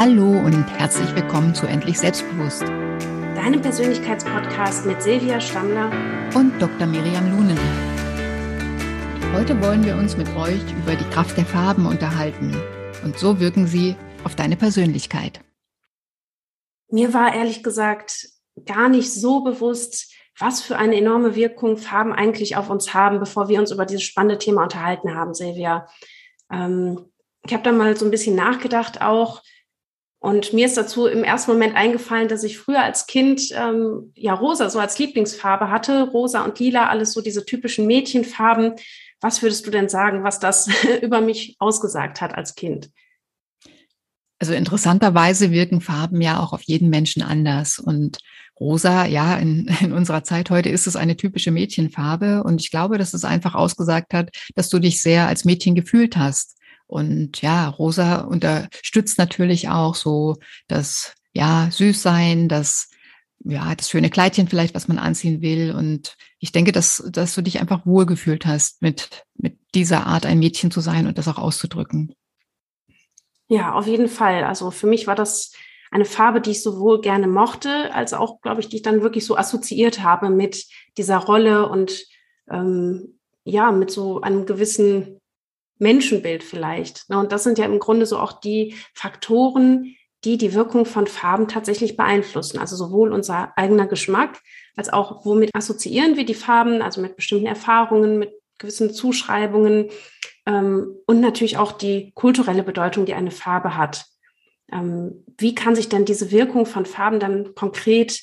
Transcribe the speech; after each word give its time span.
Hallo 0.00 0.30
und 0.30 0.64
herzlich 0.78 1.14
willkommen 1.14 1.54
zu 1.54 1.66
Endlich 1.66 1.98
Selbstbewusst. 1.98 2.62
Deinem 2.62 3.60
Persönlichkeitspodcast 3.60 4.86
mit 4.86 5.02
Silvia 5.02 5.38
Stammler 5.38 5.92
und 6.34 6.58
Dr. 6.58 6.86
Miriam 6.86 7.30
Lunen. 7.30 7.58
Heute 9.34 9.60
wollen 9.60 9.84
wir 9.84 9.96
uns 9.96 10.16
mit 10.16 10.26
euch 10.36 10.62
über 10.72 10.96
die 10.96 11.04
Kraft 11.10 11.36
der 11.36 11.44
Farben 11.44 11.84
unterhalten. 11.84 12.56
Und 13.04 13.18
so 13.18 13.40
wirken 13.40 13.66
sie 13.66 13.94
auf 14.24 14.34
deine 14.34 14.56
Persönlichkeit. 14.56 15.42
Mir 16.88 17.12
war 17.12 17.34
ehrlich 17.34 17.62
gesagt 17.62 18.26
gar 18.64 18.88
nicht 18.88 19.12
so 19.12 19.44
bewusst, 19.44 20.14
was 20.38 20.62
für 20.62 20.78
eine 20.78 20.96
enorme 20.96 21.34
Wirkung 21.34 21.76
Farben 21.76 22.14
eigentlich 22.14 22.56
auf 22.56 22.70
uns 22.70 22.94
haben, 22.94 23.20
bevor 23.20 23.50
wir 23.50 23.60
uns 23.60 23.70
über 23.70 23.84
dieses 23.84 24.04
spannende 24.04 24.38
Thema 24.38 24.62
unterhalten 24.62 25.14
haben, 25.14 25.34
Silvia. 25.34 25.86
Ähm, 26.50 27.10
ich 27.44 27.52
habe 27.52 27.64
da 27.64 27.72
mal 27.72 27.94
so 27.98 28.06
ein 28.06 28.10
bisschen 28.10 28.34
nachgedacht 28.34 29.02
auch, 29.02 29.42
und 30.22 30.52
mir 30.52 30.66
ist 30.66 30.76
dazu 30.76 31.06
im 31.06 31.24
ersten 31.24 31.50
Moment 31.50 31.74
eingefallen, 31.74 32.28
dass 32.28 32.44
ich 32.44 32.58
früher 32.58 32.82
als 32.82 33.06
Kind 33.06 33.48
ähm, 33.52 34.12
ja 34.14 34.34
rosa 34.34 34.68
so 34.68 34.78
als 34.78 34.98
Lieblingsfarbe 34.98 35.70
hatte, 35.70 36.10
rosa 36.10 36.44
und 36.44 36.58
lila, 36.58 36.88
alles 36.90 37.14
so 37.14 37.22
diese 37.22 37.46
typischen 37.46 37.86
Mädchenfarben. 37.86 38.74
Was 39.22 39.40
würdest 39.40 39.66
du 39.66 39.70
denn 39.70 39.88
sagen, 39.88 40.22
was 40.22 40.38
das 40.38 40.68
über 41.02 41.22
mich 41.22 41.56
ausgesagt 41.58 42.20
hat 42.20 42.34
als 42.34 42.54
Kind? 42.54 42.90
Also 44.38 44.52
interessanterweise 44.52 45.52
wirken 45.52 45.80
Farben 45.80 46.20
ja 46.20 46.40
auch 46.40 46.52
auf 46.52 46.62
jeden 46.62 46.90
Menschen 46.90 47.22
anders. 47.22 47.78
Und 47.78 48.18
rosa, 48.58 49.06
ja, 49.06 49.38
in, 49.38 49.74
in 49.80 49.92
unserer 49.92 50.22
Zeit 50.22 50.50
heute 50.50 50.68
ist 50.68 50.86
es 50.86 50.96
eine 50.96 51.16
typische 51.16 51.50
Mädchenfarbe. 51.50 52.42
Und 52.42 52.60
ich 52.60 52.70
glaube, 52.70 52.98
dass 52.98 53.14
es 53.14 53.24
einfach 53.24 53.54
ausgesagt 53.54 54.12
hat, 54.12 54.28
dass 54.54 54.68
du 54.68 54.80
dich 54.80 55.00
sehr 55.00 55.28
als 55.28 55.46
Mädchen 55.46 55.74
gefühlt 55.74 56.18
hast. 56.18 56.58
Und 56.90 57.40
ja, 57.40 57.68
Rosa 57.68 58.22
unterstützt 58.22 59.16
natürlich 59.16 59.68
auch 59.68 59.94
so 59.94 60.36
das, 60.66 61.14
ja, 61.32 61.68
Süßsein, 61.70 62.48
das, 62.48 62.90
ja, 63.44 63.74
das 63.76 63.88
schöne 63.88 64.10
Kleidchen 64.10 64.48
vielleicht, 64.48 64.74
was 64.74 64.88
man 64.88 64.98
anziehen 64.98 65.40
will. 65.40 65.72
Und 65.72 66.16
ich 66.40 66.50
denke, 66.50 66.72
dass, 66.72 67.08
dass 67.10 67.34
du 67.36 67.42
dich 67.42 67.60
einfach 67.60 67.86
wohlgefühlt 67.86 68.44
hast, 68.44 68.82
mit, 68.82 69.24
mit 69.34 69.56
dieser 69.74 70.06
Art 70.06 70.26
ein 70.26 70.40
Mädchen 70.40 70.72
zu 70.72 70.80
sein 70.80 71.06
und 71.06 71.16
das 71.16 71.28
auch 71.28 71.38
auszudrücken. 71.38 72.12
Ja, 73.46 73.74
auf 73.74 73.86
jeden 73.86 74.08
Fall. 74.08 74.42
Also 74.42 74.72
für 74.72 74.88
mich 74.88 75.06
war 75.06 75.14
das 75.14 75.52
eine 75.92 76.04
Farbe, 76.04 76.40
die 76.40 76.50
ich 76.50 76.62
sowohl 76.62 77.00
gerne 77.00 77.28
mochte, 77.28 77.94
als 77.94 78.14
auch, 78.14 78.40
glaube 78.40 78.60
ich, 78.60 78.68
die 78.68 78.76
ich 78.76 78.82
dann 78.82 79.02
wirklich 79.02 79.24
so 79.26 79.36
assoziiert 79.36 80.02
habe 80.02 80.30
mit 80.30 80.66
dieser 80.96 81.18
Rolle 81.18 81.68
und 81.68 82.04
ähm, 82.50 83.20
ja, 83.44 83.70
mit 83.70 83.92
so 83.92 84.20
einem 84.20 84.44
gewissen 84.44 85.19
Menschenbild 85.80 86.44
vielleicht. 86.44 87.08
Ne? 87.10 87.18
Und 87.18 87.32
das 87.32 87.42
sind 87.42 87.58
ja 87.58 87.64
im 87.64 87.78
Grunde 87.78 88.06
so 88.06 88.18
auch 88.18 88.40
die 88.40 88.74
Faktoren, 88.94 89.96
die 90.24 90.36
die 90.36 90.54
Wirkung 90.54 90.84
von 90.84 91.06
Farben 91.06 91.48
tatsächlich 91.48 91.96
beeinflussen. 91.96 92.58
Also 92.58 92.76
sowohl 92.76 93.12
unser 93.12 93.52
eigener 93.56 93.86
Geschmack 93.86 94.40
als 94.76 94.92
auch 94.92 95.24
womit 95.24 95.54
assoziieren 95.54 96.16
wir 96.16 96.24
die 96.24 96.34
Farben, 96.34 96.82
also 96.82 97.00
mit 97.00 97.16
bestimmten 97.16 97.46
Erfahrungen, 97.46 98.18
mit 98.18 98.32
gewissen 98.58 98.92
Zuschreibungen 98.92 99.88
ähm, 100.46 100.96
und 101.06 101.20
natürlich 101.20 101.56
auch 101.56 101.72
die 101.72 102.12
kulturelle 102.14 102.62
Bedeutung, 102.62 103.06
die 103.06 103.14
eine 103.14 103.30
Farbe 103.30 103.76
hat. 103.76 104.04
Ähm, 104.70 105.24
wie 105.38 105.54
kann 105.54 105.74
sich 105.74 105.88
denn 105.88 106.04
diese 106.04 106.30
Wirkung 106.30 106.66
von 106.66 106.84
Farben 106.84 107.18
dann 107.18 107.54
konkret 107.54 108.22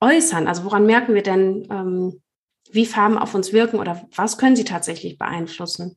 äußern? 0.00 0.46
Also 0.46 0.64
woran 0.64 0.86
merken 0.86 1.14
wir 1.14 1.22
denn, 1.22 1.66
ähm, 1.70 2.22
wie 2.70 2.86
Farben 2.86 3.18
auf 3.18 3.34
uns 3.34 3.52
wirken 3.52 3.78
oder 3.78 4.06
was 4.14 4.38
können 4.38 4.56
sie 4.56 4.64
tatsächlich 4.64 5.18
beeinflussen? 5.18 5.96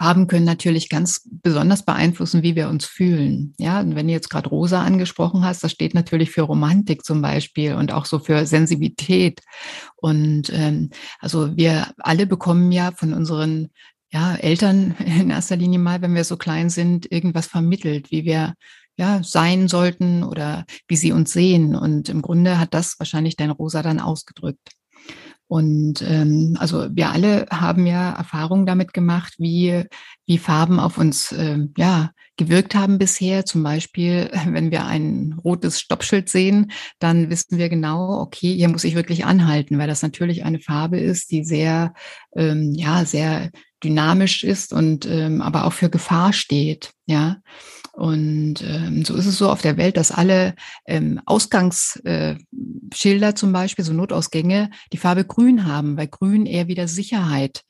Farben 0.00 0.28
können 0.28 0.46
natürlich 0.46 0.88
ganz 0.88 1.28
besonders 1.30 1.84
beeinflussen, 1.84 2.42
wie 2.42 2.56
wir 2.56 2.70
uns 2.70 2.86
fühlen. 2.86 3.52
Ja, 3.58 3.80
und 3.80 3.96
wenn 3.96 4.06
du 4.06 4.14
jetzt 4.14 4.30
gerade 4.30 4.48
rosa 4.48 4.82
angesprochen 4.82 5.44
hast, 5.44 5.62
das 5.62 5.72
steht 5.72 5.92
natürlich 5.92 6.30
für 6.30 6.40
Romantik 6.40 7.04
zum 7.04 7.20
Beispiel 7.20 7.74
und 7.74 7.92
auch 7.92 8.06
so 8.06 8.18
für 8.18 8.46
Sensibilität. 8.46 9.42
Und 9.96 10.50
ähm, 10.54 10.88
also 11.18 11.54
wir 11.54 11.92
alle 11.98 12.26
bekommen 12.26 12.72
ja 12.72 12.92
von 12.92 13.12
unseren 13.12 13.68
ja, 14.10 14.36
Eltern 14.36 14.96
in 15.04 15.28
erster 15.28 15.56
Linie 15.56 15.78
mal, 15.78 16.00
wenn 16.00 16.14
wir 16.14 16.24
so 16.24 16.38
klein 16.38 16.70
sind, 16.70 17.12
irgendwas 17.12 17.46
vermittelt, 17.46 18.10
wie 18.10 18.24
wir 18.24 18.54
ja, 18.96 19.22
sein 19.22 19.68
sollten 19.68 20.24
oder 20.24 20.64
wie 20.88 20.96
sie 20.96 21.12
uns 21.12 21.30
sehen. 21.30 21.76
Und 21.76 22.08
im 22.08 22.22
Grunde 22.22 22.58
hat 22.58 22.72
das 22.72 22.98
wahrscheinlich 22.98 23.36
dein 23.36 23.50
Rosa 23.50 23.82
dann 23.82 24.00
ausgedrückt. 24.00 24.70
Und 25.50 26.00
ähm, 26.02 26.56
also 26.60 26.86
wir 26.94 27.10
alle 27.10 27.46
haben 27.50 27.84
ja 27.84 28.12
Erfahrungen 28.12 28.66
damit 28.66 28.92
gemacht, 28.94 29.34
wie, 29.38 29.82
wie 30.24 30.38
Farben 30.38 30.78
auf 30.78 30.96
uns 30.96 31.32
äh, 31.32 31.66
ja, 31.76 32.12
gewirkt 32.40 32.74
haben 32.74 32.98
bisher. 32.98 33.44
Zum 33.44 33.62
Beispiel, 33.62 34.30
wenn 34.46 34.70
wir 34.70 34.86
ein 34.86 35.38
rotes 35.44 35.78
Stoppschild 35.78 36.28
sehen, 36.28 36.72
dann 36.98 37.30
wissen 37.30 37.58
wir 37.58 37.68
genau, 37.68 38.20
okay, 38.20 38.54
hier 38.54 38.68
muss 38.68 38.84
ich 38.84 38.94
wirklich 38.94 39.24
anhalten, 39.24 39.78
weil 39.78 39.86
das 39.86 40.02
natürlich 40.02 40.44
eine 40.44 40.58
Farbe 40.58 40.98
ist, 40.98 41.30
die 41.30 41.44
sehr, 41.44 41.94
ähm, 42.34 42.72
ja, 42.74 43.04
sehr 43.04 43.50
dynamisch 43.84 44.44
ist 44.44 44.72
und 44.72 45.06
ähm, 45.06 45.40
aber 45.40 45.64
auch 45.64 45.72
für 45.72 45.90
Gefahr 45.90 46.32
steht. 46.32 46.92
Ja. 47.06 47.38
Und 47.92 48.62
ähm, 48.62 49.04
so 49.04 49.14
ist 49.14 49.26
es 49.26 49.36
so 49.36 49.50
auf 49.50 49.62
der 49.62 49.76
Welt, 49.76 49.96
dass 49.96 50.12
alle 50.12 50.54
ähm, 50.86 51.20
Ausgangsschilder 51.26 53.28
äh, 53.28 53.34
zum 53.34 53.52
Beispiel, 53.52 53.84
so 53.84 53.92
Notausgänge, 53.92 54.70
die 54.92 54.98
Farbe 54.98 55.24
grün 55.24 55.66
haben, 55.66 55.96
weil 55.96 56.08
grün 56.08 56.46
eher 56.46 56.68
wieder 56.68 56.88
Sicherheit 56.88 57.62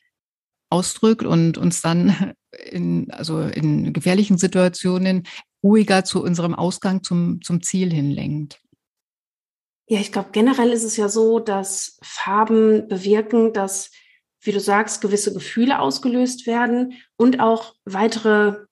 ausdrückt 0.71 1.25
und 1.25 1.59
uns 1.59 1.83
dann 1.83 2.35
in, 2.71 3.11
also 3.11 3.41
in 3.41 3.93
gefährlichen 3.93 4.39
Situationen 4.39 5.25
ruhiger 5.63 6.05
zu 6.05 6.23
unserem 6.23 6.55
Ausgang 6.55 7.03
zum, 7.03 7.43
zum 7.43 7.63
Ziel 7.63 7.93
hinlenkt. 7.93 8.61
Ja, 9.89 9.99
ich 9.99 10.13
glaube, 10.13 10.29
generell 10.33 10.71
ist 10.71 10.85
es 10.85 10.97
ja 10.97 11.09
so, 11.09 11.41
dass 11.41 11.99
Farben 12.03 12.87
bewirken, 12.89 13.53
dass, 13.53 13.91
wie 14.41 14.53
du 14.53 14.61
sagst, 14.61 15.01
gewisse 15.01 15.35
Gefühle 15.35 15.81
ausgelöst 15.81 16.47
werden 16.47 16.95
und 17.17 17.41
auch 17.41 17.75
weitere 17.85 18.67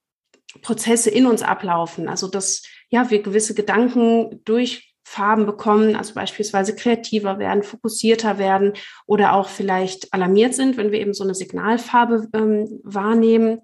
Prozesse 0.63 1.11
in 1.11 1.27
uns 1.27 1.43
ablaufen. 1.43 2.09
Also 2.09 2.29
dass 2.29 2.63
ja 2.89 3.11
wir 3.11 3.23
gewisse 3.23 3.55
Gedanken 3.55 4.41
durch 4.45 4.88
Farben 5.09 5.47
bekommen, 5.47 5.97
also 5.97 6.13
beispielsweise 6.13 6.77
kreativer 6.77 7.39
werden, 7.39 7.63
fokussierter 7.63 8.39
werden 8.39 8.75
oder 9.07 9.33
auch 9.33 9.49
vielleicht 9.49 10.13
alarmiert 10.13 10.55
sind, 10.55 10.77
wenn 10.77 10.93
wir 10.93 11.01
eben 11.01 11.15
so 11.15 11.25
eine 11.25 11.35
Signalfarbe 11.35 12.29
ähm, 12.35 12.81
wahrnehmen. 12.85 13.63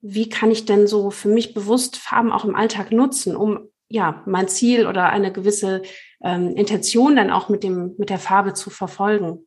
Wie 0.00 0.28
kann 0.28 0.50
ich 0.50 0.64
denn 0.64 0.88
so 0.88 1.10
für 1.12 1.28
mich 1.28 1.54
bewusst 1.54 1.96
Farben 1.96 2.32
auch 2.32 2.44
im 2.44 2.56
Alltag 2.56 2.90
nutzen, 2.90 3.36
um 3.36 3.68
ja 3.88 4.24
mein 4.26 4.48
Ziel 4.48 4.88
oder 4.88 5.10
eine 5.10 5.32
gewisse 5.32 5.82
ähm, 6.24 6.56
Intention 6.56 7.14
dann 7.14 7.30
auch 7.30 7.48
mit 7.48 7.62
dem 7.62 7.94
mit 7.96 8.10
der 8.10 8.18
Farbe 8.18 8.52
zu 8.52 8.68
verfolgen? 8.68 9.46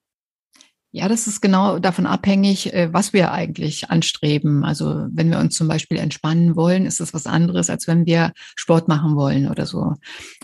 Ja, 0.95 1.07
das 1.07 1.25
ist 1.25 1.41
genau 1.41 1.79
davon 1.79 2.05
abhängig, 2.05 2.71
äh, 2.71 2.93
was 2.93 3.13
wir 3.13 3.31
eigentlich 3.31 3.89
anstreben. 3.89 4.63
Also 4.63 5.07
wenn 5.11 5.31
wir 5.31 5.39
uns 5.39 5.55
zum 5.55 5.67
Beispiel 5.67 5.97
entspannen 5.97 6.55
wollen, 6.55 6.85
ist 6.85 6.99
das 6.99 7.15
was 7.15 7.25
anderes, 7.25 7.71
als 7.71 7.87
wenn 7.87 8.05
wir 8.05 8.31
Sport 8.55 8.87
machen 8.87 9.15
wollen 9.15 9.49
oder 9.49 9.65
so. 9.65 9.95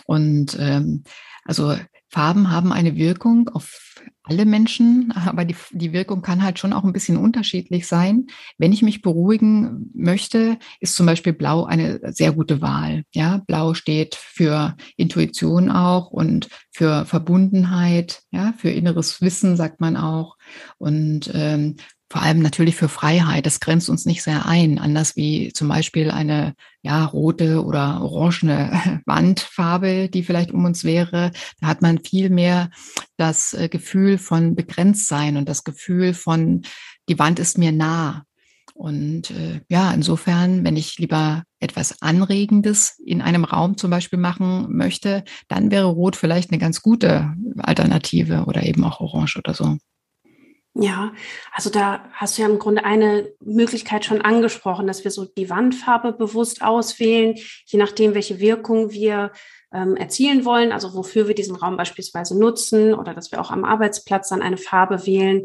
Und 0.06 0.58
ähm, 0.60 1.04
also 1.46 1.76
Farben 2.10 2.50
haben 2.50 2.74
eine 2.74 2.96
Wirkung 2.96 3.50
auf 3.50 3.96
alle 4.24 4.46
Menschen, 4.46 5.12
aber 5.12 5.46
die, 5.46 5.56
die 5.72 5.94
Wirkung 5.94 6.22
kann 6.22 6.44
halt 6.44 6.60
schon 6.60 6.74
auch 6.74 6.84
ein 6.84 6.94
bisschen 6.94 7.18
unterschiedlich 7.18 7.88
sein. 7.88 8.28
Wenn 8.58 8.74
ich 8.74 8.82
mich 8.82 9.02
beruhigen 9.02 9.90
möchte, 9.94 10.58
ist 10.80 10.96
zum 10.96 11.06
Beispiel 11.06 11.34
Blau 11.34 11.66
eine 11.66 12.00
sehr 12.14 12.32
gute 12.32 12.62
Wahl. 12.62 13.04
Ja, 13.14 13.42
Blau 13.48 13.74
steht 13.74 14.16
für 14.16 14.76
Intuition 14.98 15.72
auch 15.72 16.12
und 16.12 16.50
für 16.72 17.06
Verbundenheit, 17.06 18.22
ja, 18.32 18.54
für 18.58 18.70
inneres 18.70 19.22
Wissen 19.22 19.56
sagt 19.56 19.80
man 19.80 19.98
auch. 19.98 20.38
Und 20.78 21.30
ähm, 21.34 21.76
vor 22.12 22.24
allem 22.24 22.40
natürlich 22.40 22.76
für 22.76 22.90
Freiheit. 22.90 23.46
Das 23.46 23.60
grenzt 23.60 23.90
uns 23.90 24.06
nicht 24.06 24.24
sehr 24.24 24.46
ein, 24.48 24.80
anders 24.80 25.16
wie 25.16 25.54
zum 25.54 25.68
Beispiel 25.68 26.10
eine 26.10 26.56
ja, 26.82 27.06
rote 27.06 27.64
oder 27.64 28.02
orangene 28.02 29.02
Wandfarbe, 29.06 30.10
die 30.10 30.24
vielleicht 30.24 30.52
um 30.52 30.66
uns 30.66 30.84
wäre. 30.84 31.32
Da 31.62 31.68
hat 31.68 31.82
man 31.82 32.00
viel 32.00 32.30
mehr 32.30 32.72
das 33.18 33.54
äh, 33.54 33.70
Gefühl 33.70 34.18
von 34.18 34.56
Begrenztsein 34.56 35.38
und 35.38 35.48
das 35.48 35.64
Gefühl 35.64 36.14
von, 36.14 36.64
die 37.08 37.20
Wand 37.20 37.40
ist 37.40 37.58
mir 37.58 37.72
nah. 37.72 38.24
Und 38.74 39.32
äh, 39.32 39.62
ja, 39.68 39.92
insofern, 39.92 40.64
wenn 40.64 40.78
ich 40.78 40.98
lieber 40.98 41.44
etwas 41.60 42.02
Anregendes 42.02 42.98
in 43.06 43.22
einem 43.22 43.44
Raum 43.44 43.78
zum 43.78 43.92
Beispiel 43.92 44.18
machen 44.18 44.68
möchte, 44.70 45.26
dann 45.50 45.70
wäre 45.70 45.88
Rot 45.88 46.16
vielleicht 46.16 46.50
eine 46.50 46.60
ganz 46.60 46.82
gute 46.82 47.36
Alternative 47.58 48.46
oder 48.46 48.64
eben 48.64 48.84
auch 48.86 49.02
Orange 49.02 49.38
oder 49.38 49.54
so. 49.54 49.78
Ja, 50.76 51.14
also 51.52 51.70
da 51.70 52.06
hast 52.14 52.38
du 52.38 52.44
ja 52.44 52.48
im 52.48 52.60
Grunde 52.60 52.86
eine 52.86 53.34
Möglichkeit 53.40 54.06
schon 54.06 54.22
angesprochen, 54.22 54.88
dass 54.88 55.04
wir 55.04 55.12
so 55.12 55.26
die 55.26 55.50
Wandfarbe 55.50 56.14
bewusst 56.14 56.62
auswählen, 56.62 57.36
je 57.66 57.80
nachdem, 57.80 58.14
welche 58.14 58.40
Wirkung 58.40 58.92
wir 58.92 59.32
ähm, 59.74 59.96
erzielen 59.96 60.46
wollen, 60.46 60.72
also 60.72 60.94
wofür 60.94 61.28
wir 61.28 61.36
diesen 61.36 61.56
Raum 61.56 61.76
beispielsweise 61.76 62.38
nutzen 62.38 62.94
oder 62.94 63.14
dass 63.14 63.32
wir 63.32 63.42
auch 63.42 63.52
am 63.52 63.66
Arbeitsplatz 63.66 64.30
dann 64.30 64.42
eine 64.42 64.58
Farbe 64.58 65.06
wählen, 65.06 65.44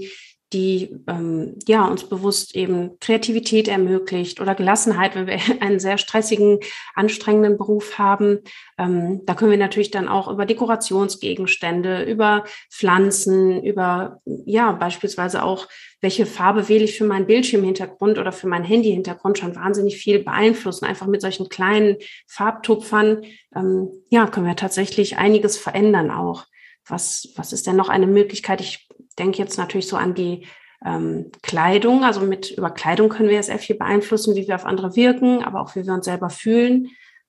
die 0.54 0.96
ähm, 1.08 1.56
ja 1.66 1.84
uns 1.84 2.04
bewusst 2.04 2.54
eben 2.54 2.98
Kreativität 3.00 3.66
ermöglicht 3.66 4.40
oder 4.40 4.54
Gelassenheit, 4.54 5.16
wenn 5.16 5.26
wir 5.26 5.38
einen 5.60 5.80
sehr 5.80 5.98
stressigen, 5.98 6.60
anstrengenden 6.94 7.58
Beruf 7.58 7.98
haben. 7.98 8.38
Ähm, 8.78 9.22
da 9.26 9.34
können 9.34 9.50
wir 9.50 9.58
natürlich 9.58 9.90
dann 9.90 10.08
auch 10.08 10.28
über 10.28 10.46
Dekorationsgegenstände, 10.46 12.04
über 12.04 12.44
Pflanzen, 12.70 13.62
über 13.62 14.22
ja 14.24 14.72
beispielsweise 14.72 15.42
auch 15.42 15.68
welche 16.00 16.26
Farbe 16.26 16.68
wähle 16.68 16.84
ich 16.84 16.98
für 16.98 17.04
meinen 17.04 17.26
Bildschirmhintergrund 17.26 18.18
oder 18.18 18.30
für 18.30 18.46
meinen 18.46 18.64
Handyhintergrund 18.64 19.38
schon 19.38 19.56
wahnsinnig 19.56 19.96
viel 19.96 20.22
beeinflussen. 20.22 20.84
Einfach 20.84 21.06
mit 21.06 21.22
solchen 21.22 21.48
kleinen 21.48 21.96
Farbtupfern 22.26 23.22
ähm, 23.56 23.88
ja 24.10 24.26
können 24.26 24.46
wir 24.46 24.56
tatsächlich 24.56 25.16
einiges 25.16 25.56
verändern 25.56 26.10
auch. 26.10 26.44
Was, 26.86 27.32
was 27.36 27.54
ist 27.54 27.66
denn 27.66 27.76
noch 27.76 27.88
eine 27.88 28.06
Möglichkeit? 28.06 28.60
Ich 28.60 28.86
denke 29.14 29.38
jetzt 29.38 29.58
natürlich 29.58 29.88
so 29.88 29.96
an 29.96 30.14
die 30.14 30.46
ähm, 30.84 31.30
Kleidung. 31.42 32.04
Also 32.04 32.20
mit 32.20 32.50
über 32.50 32.70
Kleidung 32.70 33.08
können 33.08 33.28
wir 33.28 33.36
ja 33.36 33.42
sehr 33.42 33.58
viel 33.58 33.76
beeinflussen, 33.76 34.36
wie 34.36 34.46
wir 34.46 34.54
auf 34.54 34.66
andere 34.66 34.96
wirken, 34.96 35.42
aber 35.42 35.60
auch 35.60 35.74
wie 35.76 35.86
wir 35.86 35.94
uns 35.94 36.04
selber 36.04 36.30
fühlen. 36.30 36.88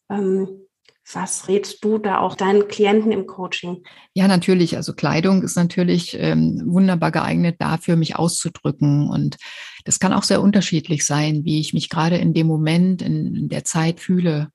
Ähm, 0.09 0.65
was 1.13 1.47
rätst 1.47 1.83
du 1.83 1.99
da 1.99 2.19
auch 2.19 2.35
deinen 2.35 2.67
Klienten 2.67 3.11
im 3.11 3.27
Coaching? 3.27 3.83
Ja, 4.15 4.27
natürlich. 4.27 4.75
Also 4.75 4.93
Kleidung 4.93 5.43
ist 5.43 5.55
natürlich 5.55 6.17
ähm, 6.19 6.63
wunderbar 6.65 7.11
geeignet 7.11 7.57
dafür, 7.59 7.95
mich 7.95 8.15
auszudrücken. 8.15 9.07
Und 9.09 9.37
das 9.83 9.99
kann 9.99 10.13
auch 10.13 10.23
sehr 10.23 10.41
unterschiedlich 10.41 11.05
sein, 11.05 11.45
wie 11.45 11.59
ich 11.59 11.73
mich 11.75 11.89
gerade 11.89 12.17
in 12.17 12.33
dem 12.33 12.47
Moment, 12.47 13.03
in 13.03 13.49
der 13.49 13.63
Zeit 13.63 13.99
fühle. 13.99 14.49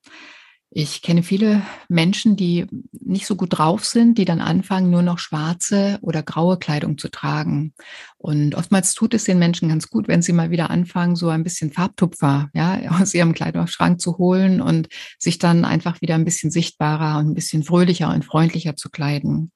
Ich 0.73 1.03
kenne 1.03 1.25
viele 1.25 1.63
Menschen, 1.89 2.37
die 2.37 2.67
nicht 2.93 3.27
so 3.27 3.35
gut 3.35 3.59
drauf 3.59 3.85
sind, 3.85 4.19
die 4.19 4.25
dann 4.25 4.41
anfangen, 4.41 4.89
nur 4.89 5.03
noch 5.03 5.19
schwarze 5.19 5.99
oder 6.01 6.23
graue 6.23 6.59
Kleidung 6.59 6.97
zu 6.97 7.09
tragen. 7.09 7.75
Und 8.19 8.55
oftmals 8.55 8.95
tut 8.95 9.13
es 9.15 9.25
den 9.25 9.41
Menschen 9.41 9.69
ganz 9.69 9.91
gut, 9.91 10.07
wenn 10.07 10.23
sie 10.23 10.33
mal 10.33 10.51
wieder 10.53 10.71
anfangen, 10.71 11.17
so 11.17 11.29
ein 11.29 11.43
bisschen 11.43 11.73
Farbtupfer 11.73 12.51
ja, 12.55 12.79
aus 13.01 13.15
ihrem 13.15 13.33
Kleidungsschrank 13.33 14.01
zu 14.01 14.19
holen 14.19 14.61
und 14.61 14.89
sich 15.19 15.39
dann 15.39 15.65
einfach 15.65 16.01
wieder 16.03 16.15
ein 16.15 16.25
bisschen 16.25 16.53
sichtbarer 16.53 17.19
und 17.19 17.31
ein 17.31 17.35
bisschen 17.35 17.65
fröhlicher 17.65 18.15
und 18.15 18.25
freundlicher 18.25 18.77
zu 18.77 18.91
kleiden. 18.91 19.51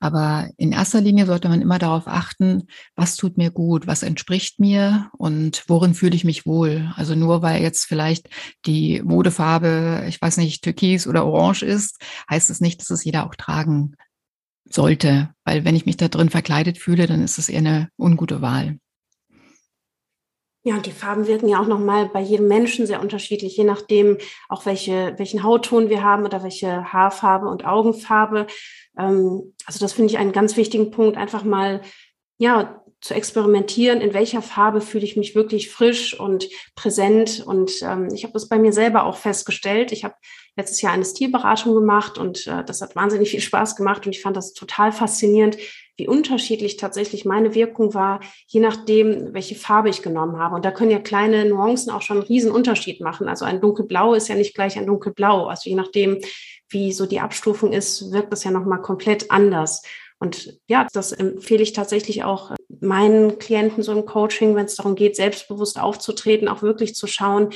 Aber 0.00 0.48
in 0.56 0.72
erster 0.72 1.00
Linie 1.00 1.26
sollte 1.26 1.48
man 1.48 1.60
immer 1.60 1.78
darauf 1.78 2.06
achten, 2.06 2.68
was 2.94 3.16
tut 3.16 3.36
mir 3.36 3.50
gut, 3.50 3.86
was 3.86 4.02
entspricht 4.02 4.60
mir 4.60 5.10
und 5.18 5.64
worin 5.66 5.94
fühle 5.94 6.14
ich 6.14 6.24
mich 6.24 6.46
wohl. 6.46 6.92
Also 6.96 7.14
nur 7.14 7.42
weil 7.42 7.62
jetzt 7.62 7.84
vielleicht 7.84 8.28
die 8.64 9.02
Modefarbe, 9.02 10.04
ich 10.08 10.22
weiß 10.22 10.36
nicht, 10.36 10.62
türkis 10.62 11.06
oder 11.06 11.26
orange 11.26 11.62
ist, 11.64 12.00
heißt 12.30 12.50
es 12.50 12.60
nicht, 12.60 12.80
dass 12.80 12.90
es 12.90 13.04
jeder 13.04 13.26
auch 13.26 13.34
tragen 13.34 13.94
sollte. 14.70 15.30
Weil 15.44 15.64
wenn 15.64 15.76
ich 15.76 15.86
mich 15.86 15.96
da 15.96 16.08
drin 16.08 16.30
verkleidet 16.30 16.78
fühle, 16.78 17.06
dann 17.06 17.22
ist 17.22 17.38
es 17.38 17.48
eher 17.48 17.58
eine 17.58 17.88
ungute 17.98 18.40
Wahl. 18.40 18.78
Ja, 20.64 20.74
und 20.74 20.86
die 20.86 20.92
Farben 20.92 21.26
wirken 21.26 21.48
ja 21.48 21.60
auch 21.60 21.66
nochmal 21.66 22.10
bei 22.12 22.20
jedem 22.20 22.48
Menschen 22.48 22.86
sehr 22.86 23.00
unterschiedlich, 23.00 23.56
je 23.56 23.64
nachdem 23.64 24.18
auch 24.48 24.66
welche, 24.66 25.14
welchen 25.16 25.42
Hautton 25.42 25.88
wir 25.88 26.02
haben 26.02 26.24
oder 26.24 26.42
welche 26.42 26.92
Haarfarbe 26.92 27.46
und 27.48 27.64
Augenfarbe. 27.64 28.46
Ähm, 28.98 29.54
also 29.66 29.78
das 29.78 29.92
finde 29.92 30.12
ich 30.12 30.18
einen 30.18 30.32
ganz 30.32 30.56
wichtigen 30.56 30.90
Punkt, 30.90 31.16
einfach 31.16 31.44
mal, 31.44 31.80
ja, 32.38 32.82
zu 33.00 33.14
experimentieren, 33.14 34.00
in 34.00 34.12
welcher 34.12 34.42
Farbe 34.42 34.80
fühle 34.80 35.04
ich 35.04 35.16
mich 35.16 35.34
wirklich 35.34 35.70
frisch 35.70 36.18
und 36.18 36.48
präsent. 36.74 37.44
Und 37.46 37.80
ähm, 37.82 38.08
ich 38.12 38.24
habe 38.24 38.32
das 38.32 38.48
bei 38.48 38.58
mir 38.58 38.72
selber 38.72 39.04
auch 39.04 39.16
festgestellt. 39.16 39.92
Ich 39.92 40.04
habe 40.04 40.14
letztes 40.56 40.82
Jahr 40.82 40.92
eine 40.92 41.04
Stilberatung 41.04 41.74
gemacht 41.74 42.18
und 42.18 42.46
äh, 42.48 42.64
das 42.64 42.80
hat 42.80 42.96
wahnsinnig 42.96 43.30
viel 43.30 43.40
Spaß 43.40 43.76
gemacht 43.76 44.04
und 44.04 44.14
ich 44.14 44.20
fand 44.20 44.36
das 44.36 44.52
total 44.52 44.90
faszinierend, 44.90 45.56
wie 45.96 46.08
unterschiedlich 46.08 46.76
tatsächlich 46.76 47.24
meine 47.24 47.54
Wirkung 47.54 47.94
war, 47.94 48.20
je 48.46 48.60
nachdem, 48.60 49.32
welche 49.32 49.54
Farbe 49.54 49.88
ich 49.88 50.02
genommen 50.02 50.38
habe. 50.38 50.54
Und 50.54 50.64
da 50.64 50.70
können 50.70 50.90
ja 50.90 51.00
kleine 51.00 51.44
Nuancen 51.44 51.92
auch 51.92 52.02
schon 52.02 52.18
einen 52.18 52.26
riesen 52.26 52.50
Unterschied 52.50 53.00
machen. 53.00 53.28
Also 53.28 53.44
ein 53.44 53.60
dunkelblau 53.60 54.14
ist 54.14 54.28
ja 54.28 54.34
nicht 54.34 54.54
gleich 54.54 54.76
ein 54.78 54.86
dunkelblau. 54.86 55.46
Also 55.46 55.70
je 55.70 55.76
nachdem, 55.76 56.18
wie 56.68 56.92
so 56.92 57.06
die 57.06 57.20
Abstufung 57.20 57.72
ist, 57.72 58.12
wirkt 58.12 58.32
das 58.32 58.44
ja 58.44 58.50
nochmal 58.50 58.80
komplett 58.80 59.30
anders. 59.30 59.82
Und 60.18 60.58
ja, 60.66 60.86
das 60.92 61.12
empfehle 61.12 61.62
ich 61.62 61.72
tatsächlich 61.72 62.24
auch 62.24 62.54
meinen 62.80 63.38
Klienten 63.38 63.82
so 63.82 63.92
im 63.92 64.04
Coaching, 64.04 64.56
wenn 64.56 64.66
es 64.66 64.74
darum 64.74 64.94
geht, 64.94 65.16
selbstbewusst 65.16 65.78
aufzutreten, 65.80 66.48
auch 66.48 66.62
wirklich 66.62 66.94
zu 66.94 67.06
schauen, 67.06 67.50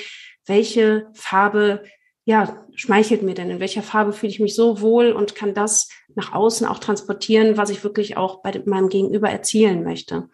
welche 0.46 1.08
Farbe 1.14 1.82
ja, 2.24 2.64
schmeichelt 2.74 3.22
mir 3.22 3.34
denn? 3.34 3.50
In 3.50 3.60
welcher 3.60 3.82
Farbe 3.82 4.12
fühle 4.12 4.30
ich 4.30 4.40
mich 4.40 4.54
so 4.54 4.80
wohl 4.80 5.12
und 5.12 5.34
kann 5.34 5.54
das 5.54 5.88
nach 6.14 6.32
außen 6.32 6.66
auch 6.66 6.78
transportieren, 6.78 7.56
was 7.56 7.70
ich 7.70 7.82
wirklich 7.82 8.16
auch 8.16 8.42
bei 8.42 8.62
meinem 8.64 8.88
Gegenüber 8.88 9.28
erzielen 9.28 9.82
möchte? 9.82 10.28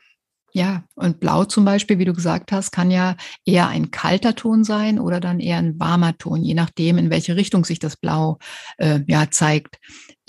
Ja, 0.53 0.85
und 0.95 1.21
Blau 1.21 1.45
zum 1.45 1.65
Beispiel, 1.65 1.99
wie 1.99 2.07
du 2.07 2.15
gesagt 2.15 2.53
hast, 2.53 2.73
kann 2.73 2.91
ja 2.91 3.17
eher 3.45 3.69
ein 3.69 3.91
kalter 3.91 4.35
Ton 4.35 4.65
sein 4.65 4.99
oder 4.99 5.21
dann 5.21 5.41
eher 5.41 5.59
ein 5.59 5.79
warmer 5.79 6.17
Ton, 6.17 6.43
je 6.43 6.55
nachdem, 6.55 6.99
in 6.99 7.11
welche 7.11 7.37
Richtung 7.37 7.65
sich 7.65 7.79
das 7.79 7.97
Blau 7.97 8.39
äh, 8.79 9.01
ja 9.07 9.31
zeigt. 9.31 9.77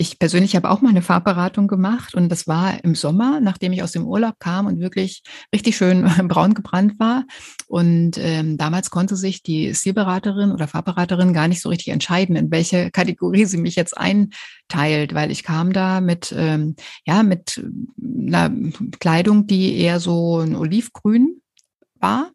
Ich 0.00 0.18
persönlich 0.18 0.56
habe 0.56 0.70
auch 0.70 0.80
mal 0.80 0.88
eine 0.88 1.02
Farbberatung 1.02 1.68
gemacht 1.68 2.14
und 2.14 2.30
das 2.30 2.48
war 2.48 2.82
im 2.84 2.94
Sommer, 2.94 3.38
nachdem 3.38 3.74
ich 3.74 3.82
aus 3.82 3.92
dem 3.92 4.06
Urlaub 4.06 4.36
kam 4.38 4.64
und 4.64 4.80
wirklich 4.80 5.22
richtig 5.54 5.76
schön 5.76 6.04
braun 6.26 6.54
gebrannt 6.54 6.98
war. 6.98 7.24
Und 7.66 8.16
ähm, 8.16 8.56
damals 8.56 8.88
konnte 8.88 9.14
sich 9.14 9.42
die 9.42 9.74
Stilberaterin 9.74 10.52
oder 10.52 10.68
Farbberaterin 10.68 11.34
gar 11.34 11.48
nicht 11.48 11.60
so 11.60 11.68
richtig 11.68 11.88
entscheiden, 11.88 12.34
in 12.34 12.50
welche 12.50 12.90
Kategorie 12.92 13.44
sie 13.44 13.58
mich 13.58 13.76
jetzt 13.76 13.94
einteilt, 13.94 15.12
weil 15.12 15.30
ich 15.30 15.42
kam 15.42 15.74
da 15.74 16.00
mit 16.00 16.34
ähm, 16.34 16.76
ja 17.04 17.22
mit 17.22 17.62
einer 18.02 18.50
Kleidung, 19.00 19.46
die 19.48 19.76
eher 19.76 20.00
so 20.00 20.38
ein 20.38 20.56
Olivgrün 20.56 21.42
war 21.96 22.30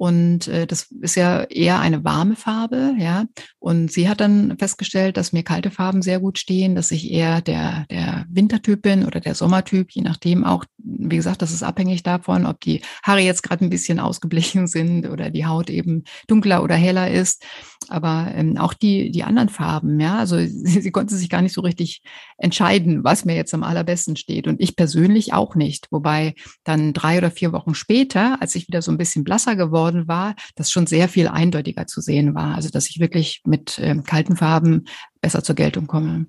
und 0.00 0.48
äh, 0.48 0.66
das 0.66 0.90
ist 1.02 1.16
ja 1.16 1.42
eher 1.42 1.78
eine 1.78 2.02
warme 2.04 2.34
Farbe, 2.34 2.94
ja. 2.98 3.26
Und 3.58 3.92
sie 3.92 4.08
hat 4.08 4.22
dann 4.22 4.56
festgestellt, 4.56 5.18
dass 5.18 5.34
mir 5.34 5.42
kalte 5.42 5.70
Farben 5.70 6.00
sehr 6.00 6.20
gut 6.20 6.38
stehen, 6.38 6.74
dass 6.74 6.90
ich 6.90 7.10
eher 7.10 7.42
der, 7.42 7.84
der 7.90 8.24
Wintertyp 8.30 8.80
bin 8.80 9.04
oder 9.04 9.20
der 9.20 9.34
Sommertyp, 9.34 9.90
je 9.90 10.00
nachdem 10.00 10.42
auch, 10.42 10.64
wie 10.78 11.16
gesagt, 11.16 11.42
das 11.42 11.52
ist 11.52 11.62
abhängig 11.62 12.02
davon, 12.02 12.46
ob 12.46 12.60
die 12.60 12.80
Haare 13.02 13.20
jetzt 13.20 13.42
gerade 13.42 13.62
ein 13.62 13.68
bisschen 13.68 14.00
ausgeblichen 14.00 14.66
sind 14.68 15.06
oder 15.06 15.28
die 15.28 15.44
Haut 15.44 15.68
eben 15.68 16.04
dunkler 16.26 16.62
oder 16.62 16.76
heller 16.76 17.10
ist. 17.10 17.44
Aber 17.88 18.30
ähm, 18.34 18.56
auch 18.56 18.72
die, 18.72 19.10
die 19.10 19.24
anderen 19.24 19.50
Farben, 19.50 20.00
ja, 20.00 20.16
also 20.16 20.38
sie, 20.38 20.46
sie 20.80 20.90
konnte 20.92 21.14
sich 21.14 21.28
gar 21.28 21.42
nicht 21.42 21.54
so 21.54 21.60
richtig 21.60 22.00
entscheiden, 22.38 23.04
was 23.04 23.26
mir 23.26 23.36
jetzt 23.36 23.52
am 23.52 23.64
allerbesten 23.64 24.16
steht. 24.16 24.46
Und 24.46 24.62
ich 24.62 24.76
persönlich 24.76 25.34
auch 25.34 25.56
nicht. 25.56 25.88
Wobei 25.90 26.34
dann 26.64 26.94
drei 26.94 27.18
oder 27.18 27.30
vier 27.30 27.52
Wochen 27.52 27.74
später, 27.74 28.40
als 28.40 28.54
ich 28.54 28.66
wieder 28.66 28.80
so 28.80 28.90
ein 28.90 28.96
bisschen 28.96 29.24
blasser 29.24 29.56
geworden 29.56 29.89
geworden 29.90 30.08
war, 30.08 30.34
das 30.54 30.70
schon 30.70 30.86
sehr 30.86 31.08
viel 31.08 31.28
eindeutiger 31.28 31.86
zu 31.86 32.00
sehen 32.00 32.34
war. 32.34 32.54
Also 32.54 32.70
dass 32.70 32.88
ich 32.88 33.00
wirklich 33.00 33.42
mit 33.44 33.78
ähm, 33.82 34.04
kalten 34.04 34.36
Farben 34.36 34.86
besser 35.20 35.42
zur 35.42 35.54
Geltung 35.54 35.86
komme. 35.86 36.26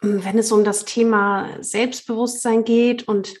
Wenn 0.00 0.38
es 0.38 0.52
um 0.52 0.64
das 0.64 0.84
Thema 0.84 1.48
Selbstbewusstsein 1.60 2.64
geht 2.64 3.08
und 3.08 3.34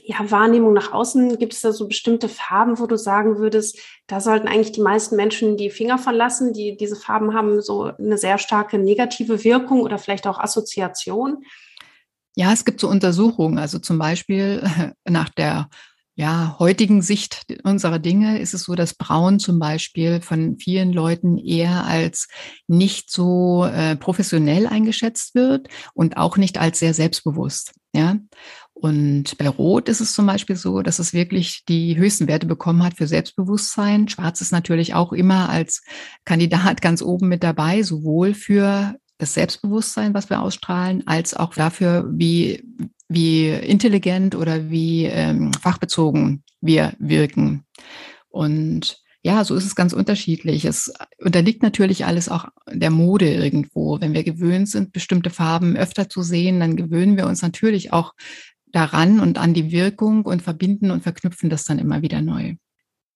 ja, 0.00 0.30
Wahrnehmung 0.30 0.72
nach 0.72 0.92
außen, 0.92 1.38
gibt 1.38 1.52
es 1.52 1.60
da 1.60 1.70
so 1.70 1.86
bestimmte 1.86 2.30
Farben, 2.30 2.78
wo 2.78 2.86
du 2.86 2.96
sagen 2.96 3.36
würdest, 3.36 3.78
da 4.06 4.20
sollten 4.20 4.48
eigentlich 4.48 4.72
die 4.72 4.80
meisten 4.80 5.16
Menschen 5.16 5.58
die 5.58 5.68
Finger 5.68 5.98
verlassen, 5.98 6.54
die 6.54 6.78
diese 6.78 6.96
Farben 6.96 7.34
haben 7.34 7.60
so 7.60 7.92
eine 7.98 8.16
sehr 8.16 8.38
starke 8.38 8.78
negative 8.78 9.44
Wirkung 9.44 9.82
oder 9.82 9.98
vielleicht 9.98 10.26
auch 10.26 10.38
Assoziation? 10.38 11.44
Ja, 12.36 12.54
es 12.54 12.64
gibt 12.64 12.80
so 12.80 12.88
Untersuchungen, 12.88 13.58
also 13.58 13.78
zum 13.78 13.98
Beispiel 13.98 14.62
nach 15.06 15.28
der 15.28 15.68
ja, 16.18 16.56
heutigen 16.58 17.00
Sicht 17.00 17.46
unserer 17.62 18.00
Dinge 18.00 18.40
ist 18.40 18.52
es 18.52 18.64
so, 18.64 18.74
dass 18.74 18.94
Braun 18.94 19.38
zum 19.38 19.60
Beispiel 19.60 20.20
von 20.20 20.58
vielen 20.58 20.92
Leuten 20.92 21.38
eher 21.38 21.84
als 21.84 22.26
nicht 22.66 23.08
so 23.08 23.64
äh, 23.64 23.94
professionell 23.94 24.66
eingeschätzt 24.66 25.36
wird 25.36 25.68
und 25.94 26.16
auch 26.16 26.36
nicht 26.36 26.58
als 26.58 26.80
sehr 26.80 26.92
selbstbewusst. 26.92 27.72
Ja, 27.94 28.16
und 28.74 29.38
bei 29.38 29.48
Rot 29.48 29.88
ist 29.88 30.00
es 30.00 30.12
zum 30.12 30.26
Beispiel 30.26 30.56
so, 30.56 30.82
dass 30.82 30.98
es 30.98 31.12
wirklich 31.12 31.64
die 31.68 31.96
höchsten 31.96 32.26
Werte 32.26 32.46
bekommen 32.46 32.82
hat 32.82 32.96
für 32.96 33.06
Selbstbewusstsein. 33.06 34.08
Schwarz 34.08 34.40
ist 34.40 34.50
natürlich 34.50 34.94
auch 34.94 35.12
immer 35.12 35.48
als 35.48 35.84
Kandidat 36.24 36.80
ganz 36.82 37.00
oben 37.00 37.28
mit 37.28 37.44
dabei, 37.44 37.84
sowohl 37.84 38.34
für 38.34 38.96
das 39.18 39.34
Selbstbewusstsein, 39.34 40.14
was 40.14 40.30
wir 40.30 40.42
ausstrahlen, 40.42 41.06
als 41.06 41.34
auch 41.34 41.54
dafür, 41.54 42.08
wie 42.10 42.64
wie 43.08 43.48
intelligent 43.48 44.34
oder 44.34 44.70
wie 44.70 45.04
ähm, 45.04 45.52
fachbezogen 45.54 46.44
wir 46.60 46.94
wirken. 46.98 47.64
Und 48.28 49.02
ja, 49.22 49.44
so 49.44 49.54
ist 49.54 49.64
es 49.64 49.74
ganz 49.74 49.92
unterschiedlich. 49.92 50.64
Es 50.64 50.92
unterliegt 51.18 51.62
natürlich 51.62 52.04
alles 52.04 52.28
auch 52.28 52.46
der 52.70 52.90
Mode 52.90 53.32
irgendwo. 53.32 54.00
Wenn 54.00 54.14
wir 54.14 54.22
gewöhnt 54.22 54.68
sind, 54.68 54.92
bestimmte 54.92 55.30
Farben 55.30 55.76
öfter 55.76 56.08
zu 56.08 56.22
sehen, 56.22 56.60
dann 56.60 56.76
gewöhnen 56.76 57.16
wir 57.16 57.26
uns 57.26 57.42
natürlich 57.42 57.92
auch 57.92 58.14
daran 58.66 59.20
und 59.20 59.38
an 59.38 59.54
die 59.54 59.72
Wirkung 59.72 60.24
und 60.24 60.42
verbinden 60.42 60.90
und 60.90 61.02
verknüpfen 61.02 61.50
das 61.50 61.64
dann 61.64 61.78
immer 61.78 62.02
wieder 62.02 62.20
neu. 62.20 62.54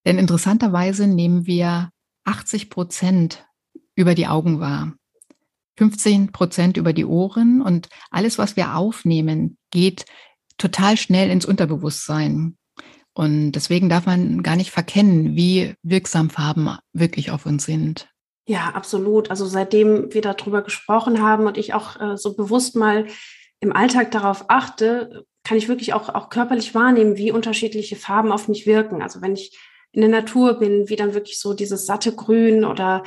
Denn 0.05 0.19
interessanterweise 0.19 1.07
nehmen 1.07 1.47
wir 1.47 1.91
80 2.25 2.71
Prozent 2.71 3.45
über 3.95 4.15
die 4.15 4.27
Augen 4.27 4.59
wahr. 4.59 4.95
15 5.77 6.33
Prozent 6.33 6.77
über 6.77 6.93
die 6.93 7.05
Ohren 7.05 7.63
und 7.63 7.89
alles, 8.11 8.39
was 8.39 8.57
wir 8.57 8.77
aufnehmen, 8.77 9.57
geht 9.71 10.05
total 10.59 10.97
schnell 10.97 11.31
ins 11.31 11.47
Unterbewusstsein. 11.47 12.57
Und 13.15 13.53
deswegen 13.53 13.89
darf 13.89 14.07
man 14.07 14.43
gar 14.43 14.57
nicht 14.57 14.71
verkennen, 14.71 15.37
wie 15.37 15.75
wirksam 15.83 16.31
Farben 16.31 16.77
wirklich 16.93 17.31
auf 17.31 17.47
uns 17.47 17.65
sind. 17.65 18.09
Ja, 18.47 18.71
absolut. 18.71 19.31
Also 19.31 19.47
seitdem 19.47 20.13
wir 20.13 20.23
darüber 20.23 20.63
gesprochen 20.63 21.23
haben 21.23 21.47
und 21.47 21.59
ich 21.59 21.75
auch 21.75 22.01
äh, 22.01 22.17
so 22.17 22.35
bewusst 22.35 22.75
mal 22.75 23.07
im 23.61 23.75
Alltag 23.75 24.11
darauf 24.11 24.47
achte, 24.49 25.25
kann 25.45 25.59
ich 25.59 25.69
wirklich 25.69 25.95
auch, 25.95 26.09
auch 26.09 26.29
körperlich 26.31 26.75
wahrnehmen, 26.75 27.17
wie 27.17 27.33
unterschiedliche 27.33 27.97
Farben 27.97 28.33
auf 28.33 28.49
mich 28.49 28.67
wirken. 28.67 29.03
Also 29.03 29.21
wenn 29.23 29.35
ich 29.35 29.57
in 29.93 30.01
der 30.01 30.11
Natur 30.11 30.55
bin, 30.55 30.89
wie 30.89 30.97
dann 30.97 31.15
wirklich 31.15 31.39
so 31.39 31.55
dieses 31.55 31.87
satte 31.87 32.15
Grün 32.15 32.65
oder 32.65 33.03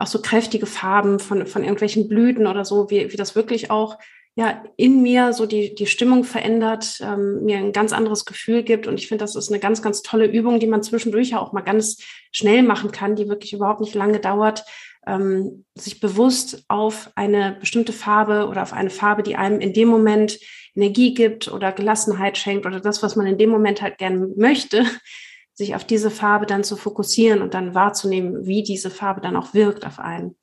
auch 0.00 0.06
so 0.06 0.20
kräftige 0.20 0.66
Farben 0.66 1.20
von, 1.20 1.46
von 1.46 1.62
irgendwelchen 1.62 2.08
Blüten 2.08 2.46
oder 2.46 2.64
so, 2.64 2.90
wie, 2.90 3.12
wie 3.12 3.16
das 3.16 3.36
wirklich 3.36 3.70
auch 3.70 3.98
ja 4.34 4.64
in 4.76 5.02
mir 5.02 5.32
so 5.32 5.44
die, 5.44 5.74
die 5.74 5.86
Stimmung 5.86 6.24
verändert, 6.24 6.98
ähm, 7.02 7.44
mir 7.44 7.58
ein 7.58 7.72
ganz 7.72 7.92
anderes 7.92 8.24
Gefühl 8.24 8.62
gibt. 8.62 8.86
Und 8.86 8.98
ich 8.98 9.08
finde, 9.08 9.24
das 9.24 9.36
ist 9.36 9.50
eine 9.50 9.60
ganz, 9.60 9.82
ganz 9.82 10.02
tolle 10.02 10.26
Übung, 10.26 10.58
die 10.58 10.66
man 10.66 10.82
zwischendurch 10.82 11.30
ja 11.30 11.40
auch 11.40 11.52
mal 11.52 11.60
ganz 11.60 11.98
schnell 12.32 12.62
machen 12.62 12.92
kann, 12.92 13.16
die 13.16 13.28
wirklich 13.28 13.52
überhaupt 13.52 13.80
nicht 13.80 13.94
lange 13.94 14.20
dauert, 14.20 14.64
ähm, 15.06 15.66
sich 15.74 16.00
bewusst 16.00 16.64
auf 16.68 17.10
eine 17.14 17.58
bestimmte 17.60 17.92
Farbe 17.92 18.48
oder 18.48 18.62
auf 18.62 18.72
eine 18.72 18.90
Farbe, 18.90 19.22
die 19.22 19.36
einem 19.36 19.60
in 19.60 19.74
dem 19.74 19.88
Moment 19.88 20.38
Energie 20.74 21.12
gibt 21.12 21.52
oder 21.52 21.72
Gelassenheit 21.72 22.38
schenkt 22.38 22.64
oder 22.64 22.80
das, 22.80 23.02
was 23.02 23.16
man 23.16 23.26
in 23.26 23.36
dem 23.36 23.50
Moment 23.50 23.82
halt 23.82 23.98
gerne 23.98 24.28
möchte, 24.36 24.86
sich 25.60 25.74
auf 25.74 25.84
diese 25.84 26.10
Farbe 26.10 26.46
dann 26.46 26.64
zu 26.64 26.76
fokussieren 26.76 27.42
und 27.42 27.52
dann 27.52 27.74
wahrzunehmen, 27.74 28.46
wie 28.46 28.62
diese 28.62 28.90
Farbe 28.90 29.20
dann 29.20 29.36
auch 29.36 29.52
wirkt 29.52 29.86
auf 29.86 29.98
einen. 29.98 30.34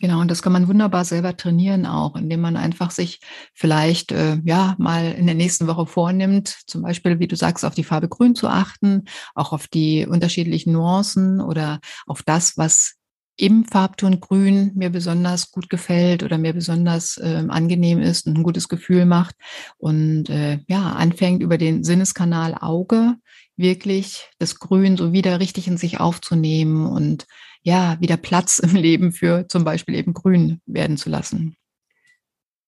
Genau, 0.00 0.20
und 0.20 0.30
das 0.30 0.42
kann 0.42 0.52
man 0.52 0.68
wunderbar 0.68 1.04
selber 1.04 1.36
trainieren 1.36 1.86
auch, 1.86 2.16
indem 2.16 2.40
man 2.40 2.56
einfach 2.56 2.90
sich 2.90 3.20
vielleicht 3.54 4.12
äh, 4.12 4.38
ja 4.44 4.74
mal 4.76 5.12
in 5.12 5.24
der 5.24 5.36
nächsten 5.36 5.66
Woche 5.66 5.86
vornimmt, 5.86 6.48
zum 6.66 6.82
Beispiel, 6.82 7.20
wie 7.20 7.28
du 7.28 7.36
sagst, 7.36 7.64
auf 7.64 7.74
die 7.74 7.84
Farbe 7.84 8.08
Grün 8.08 8.34
zu 8.34 8.48
achten, 8.48 9.04
auch 9.34 9.52
auf 9.52 9.66
die 9.66 10.06
unterschiedlichen 10.06 10.72
Nuancen 10.72 11.40
oder 11.40 11.80
auf 12.06 12.22
das, 12.22 12.58
was 12.58 12.96
im 13.36 13.64
Farbton 13.64 14.20
Grün 14.20 14.72
mir 14.74 14.90
besonders 14.90 15.50
gut 15.50 15.68
gefällt 15.68 16.22
oder 16.22 16.38
mir 16.38 16.52
besonders 16.52 17.16
äh, 17.16 17.44
angenehm 17.48 18.00
ist 18.00 18.26
und 18.26 18.38
ein 18.38 18.42
gutes 18.42 18.68
Gefühl 18.68 19.06
macht 19.06 19.36
und 19.76 20.28
äh, 20.28 20.60
ja 20.68 20.92
anfängt 20.92 21.42
über 21.42 21.58
den 21.58 21.82
Sinneskanal 21.82 22.54
Auge 22.60 23.14
wirklich 23.56 24.28
das 24.38 24.58
Grün 24.58 24.96
so 24.96 25.12
wieder 25.12 25.40
richtig 25.40 25.68
in 25.68 25.76
sich 25.76 26.00
aufzunehmen 26.00 26.86
und 26.86 27.26
ja, 27.62 27.96
wieder 28.00 28.16
Platz 28.16 28.58
im 28.58 28.74
Leben 28.74 29.12
für 29.12 29.46
zum 29.48 29.64
Beispiel 29.64 29.94
eben 29.94 30.12
Grün 30.12 30.60
werden 30.66 30.96
zu 30.96 31.08
lassen. 31.08 31.56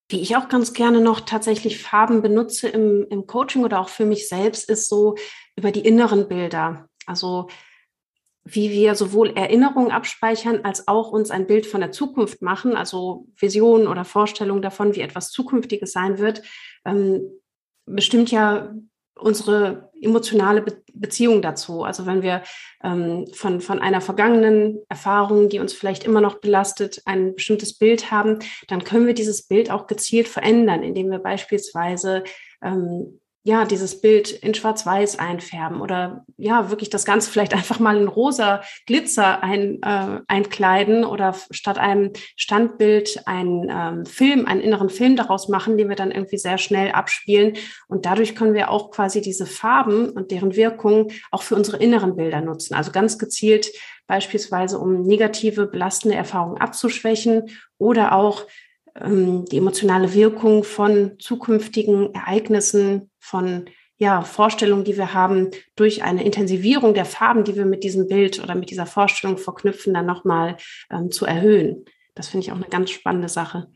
Wie 0.08 0.20
ich 0.20 0.36
auch 0.36 0.48
ganz 0.48 0.72
gerne 0.72 1.00
noch 1.00 1.20
tatsächlich 1.20 1.82
Farben 1.82 2.22
benutze 2.22 2.68
im, 2.68 3.06
im 3.10 3.26
Coaching 3.26 3.64
oder 3.64 3.80
auch 3.80 3.88
für 3.88 4.06
mich 4.06 4.28
selbst, 4.28 4.70
ist 4.70 4.88
so 4.88 5.16
über 5.56 5.72
die 5.72 5.80
inneren 5.80 6.28
Bilder. 6.28 6.88
Also 7.06 7.48
wie 8.44 8.70
wir 8.70 8.94
sowohl 8.94 9.30
Erinnerungen 9.30 9.90
abspeichern, 9.90 10.60
als 10.62 10.86
auch 10.86 11.10
uns 11.10 11.32
ein 11.32 11.48
Bild 11.48 11.66
von 11.66 11.80
der 11.80 11.90
Zukunft 11.90 12.42
machen, 12.42 12.76
also 12.76 13.26
Visionen 13.36 13.88
oder 13.88 14.04
Vorstellungen 14.04 14.62
davon, 14.62 14.94
wie 14.94 15.00
etwas 15.00 15.32
Zukünftiges 15.32 15.90
sein 15.90 16.18
wird, 16.18 16.42
ähm, 16.84 17.28
bestimmt 17.86 18.30
ja 18.30 18.72
unsere 19.18 19.90
emotionale 20.00 20.62
Be 20.62 20.82
Beziehung 20.98 21.42
dazu. 21.42 21.82
Also 21.82 22.06
wenn 22.06 22.22
wir 22.22 22.42
ähm, 22.82 23.26
von, 23.34 23.60
von 23.60 23.80
einer 23.80 24.00
vergangenen 24.00 24.78
Erfahrung, 24.88 25.50
die 25.50 25.58
uns 25.58 25.74
vielleicht 25.74 26.04
immer 26.04 26.22
noch 26.22 26.40
belastet, 26.40 27.02
ein 27.04 27.34
bestimmtes 27.34 27.76
Bild 27.76 28.10
haben, 28.10 28.38
dann 28.68 28.82
können 28.82 29.06
wir 29.06 29.12
dieses 29.12 29.46
Bild 29.46 29.70
auch 29.70 29.88
gezielt 29.88 30.26
verändern, 30.26 30.82
indem 30.82 31.10
wir 31.10 31.18
beispielsweise 31.18 32.24
ähm, 32.62 33.20
ja, 33.46 33.64
dieses 33.64 34.00
Bild 34.00 34.32
in 34.32 34.54
Schwarz-Weiß 34.54 35.20
einfärben 35.20 35.80
oder 35.80 36.24
ja, 36.36 36.68
wirklich 36.68 36.90
das 36.90 37.04
Ganze 37.04 37.30
vielleicht 37.30 37.54
einfach 37.54 37.78
mal 37.78 37.96
in 37.96 38.08
rosa 38.08 38.60
Glitzer 38.86 39.40
ein, 39.40 39.80
äh, 39.82 40.18
einkleiden 40.26 41.04
oder 41.04 41.32
statt 41.52 41.78
einem 41.78 42.10
Standbild 42.34 43.22
einen 43.26 43.68
ähm, 43.70 44.04
Film, 44.04 44.46
einen 44.46 44.62
inneren 44.62 44.88
Film 44.88 45.14
daraus 45.14 45.48
machen, 45.48 45.78
den 45.78 45.88
wir 45.88 45.94
dann 45.94 46.10
irgendwie 46.10 46.38
sehr 46.38 46.58
schnell 46.58 46.90
abspielen. 46.90 47.56
Und 47.86 48.04
dadurch 48.04 48.34
können 48.34 48.52
wir 48.52 48.68
auch 48.68 48.90
quasi 48.90 49.20
diese 49.20 49.46
Farben 49.46 50.10
und 50.10 50.32
deren 50.32 50.56
Wirkung 50.56 51.12
auch 51.30 51.44
für 51.44 51.54
unsere 51.54 51.76
inneren 51.76 52.16
Bilder 52.16 52.40
nutzen. 52.40 52.74
Also 52.74 52.90
ganz 52.90 53.16
gezielt 53.16 53.68
beispielsweise, 54.08 54.80
um 54.80 55.02
negative, 55.02 55.66
belastende 55.66 56.16
Erfahrungen 56.16 56.60
abzuschwächen 56.60 57.48
oder 57.78 58.12
auch 58.12 58.42
ähm, 59.00 59.44
die 59.44 59.58
emotionale 59.58 60.14
Wirkung 60.14 60.64
von 60.64 61.12
zukünftigen 61.20 62.12
Ereignissen, 62.14 63.10
von 63.26 63.68
ja, 63.98 64.22
Vorstellungen, 64.22 64.84
die 64.84 64.96
wir 64.96 65.14
haben, 65.14 65.50
durch 65.74 66.02
eine 66.02 66.24
Intensivierung 66.24 66.94
der 66.94 67.06
Farben, 67.06 67.44
die 67.44 67.56
wir 67.56 67.64
mit 67.64 67.82
diesem 67.82 68.08
Bild 68.08 68.42
oder 68.42 68.54
mit 68.54 68.70
dieser 68.70 68.86
Vorstellung 68.86 69.38
verknüpfen, 69.38 69.94
dann 69.94 70.06
nochmal 70.06 70.58
ähm, 70.90 71.10
zu 71.10 71.24
erhöhen. 71.24 71.84
Das 72.14 72.28
finde 72.28 72.44
ich 72.44 72.52
auch 72.52 72.56
eine 72.56 72.68
ganz 72.68 72.90
spannende 72.90 73.28
Sache. 73.28 73.68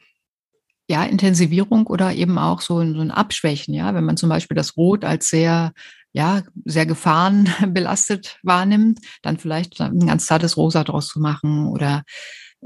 Ja, 0.88 1.04
Intensivierung 1.04 1.86
oder 1.86 2.12
eben 2.12 2.36
auch 2.36 2.60
so 2.60 2.78
ein, 2.78 2.94
so 2.94 3.00
ein 3.00 3.10
Abschwächen, 3.10 3.72
ja, 3.74 3.94
wenn 3.94 4.04
man 4.04 4.16
zum 4.16 4.28
Beispiel 4.28 4.56
das 4.56 4.76
Rot 4.76 5.04
als 5.04 5.28
sehr 5.28 5.72
ja, 6.12 6.42
sehr 6.64 6.86
gefahrenbelastet 6.86 8.38
wahrnimmt, 8.42 8.98
dann 9.22 9.38
vielleicht 9.38 9.80
ein 9.80 10.06
ganz 10.06 10.26
zartes 10.26 10.56
Rosa 10.56 10.82
draus 10.82 11.06
zu 11.06 11.20
machen 11.20 11.68
oder 11.68 12.02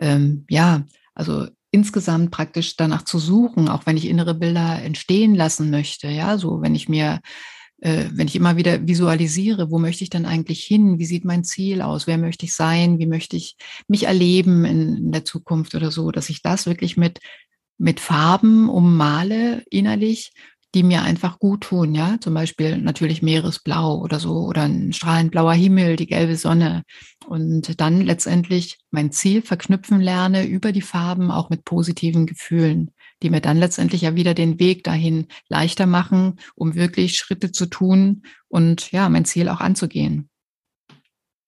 ähm, 0.00 0.46
ja, 0.48 0.84
also 1.14 1.46
insgesamt 1.74 2.30
praktisch 2.30 2.76
danach 2.76 3.02
zu 3.02 3.18
suchen, 3.18 3.68
auch 3.68 3.84
wenn 3.84 3.96
ich 3.96 4.06
innere 4.06 4.34
Bilder 4.34 4.80
entstehen 4.82 5.34
lassen 5.34 5.70
möchte. 5.70 6.08
Ja, 6.08 6.38
so 6.38 6.62
wenn 6.62 6.74
ich 6.74 6.88
mir, 6.88 7.20
äh, 7.80 8.04
wenn 8.12 8.28
ich 8.28 8.36
immer 8.36 8.56
wieder 8.56 8.86
visualisiere, 8.86 9.70
wo 9.70 9.78
möchte 9.78 10.04
ich 10.04 10.10
dann 10.10 10.24
eigentlich 10.24 10.64
hin? 10.64 10.98
Wie 10.98 11.04
sieht 11.04 11.24
mein 11.24 11.44
Ziel 11.44 11.82
aus? 11.82 12.06
Wer 12.06 12.16
möchte 12.16 12.46
ich 12.46 12.54
sein? 12.54 12.98
Wie 12.98 13.06
möchte 13.06 13.36
ich 13.36 13.56
mich 13.88 14.04
erleben 14.04 14.64
in, 14.64 14.96
in 14.96 15.12
der 15.12 15.24
Zukunft 15.24 15.74
oder 15.74 15.90
so, 15.90 16.10
dass 16.12 16.30
ich 16.30 16.42
das 16.42 16.66
wirklich 16.66 16.96
mit 16.96 17.18
mit 17.76 17.98
Farben 17.98 18.68
ummale 18.68 19.64
innerlich 19.68 20.32
die 20.74 20.82
mir 20.82 21.02
einfach 21.02 21.38
gut 21.38 21.62
tun, 21.62 21.94
ja, 21.94 22.16
zum 22.20 22.34
Beispiel 22.34 22.78
natürlich 22.78 23.22
Meeresblau 23.22 24.00
oder 24.00 24.18
so 24.18 24.38
oder 24.38 24.62
ein 24.62 24.92
strahlend 24.92 25.30
blauer 25.30 25.54
Himmel, 25.54 25.94
die 25.94 26.06
gelbe 26.06 26.36
Sonne 26.36 26.82
und 27.26 27.80
dann 27.80 28.00
letztendlich 28.00 28.78
mein 28.90 29.12
Ziel 29.12 29.40
verknüpfen 29.40 30.00
lerne 30.00 30.46
über 30.46 30.72
die 30.72 30.82
Farben 30.82 31.30
auch 31.30 31.48
mit 31.48 31.64
positiven 31.64 32.26
Gefühlen, 32.26 32.90
die 33.22 33.30
mir 33.30 33.40
dann 33.40 33.56
letztendlich 33.56 34.02
ja 34.02 34.16
wieder 34.16 34.34
den 34.34 34.58
Weg 34.58 34.82
dahin 34.82 35.28
leichter 35.48 35.86
machen, 35.86 36.40
um 36.56 36.74
wirklich 36.74 37.16
Schritte 37.16 37.52
zu 37.52 37.66
tun 37.66 38.22
und 38.48 38.90
ja, 38.90 39.08
mein 39.08 39.24
Ziel 39.24 39.48
auch 39.48 39.60
anzugehen. 39.60 40.28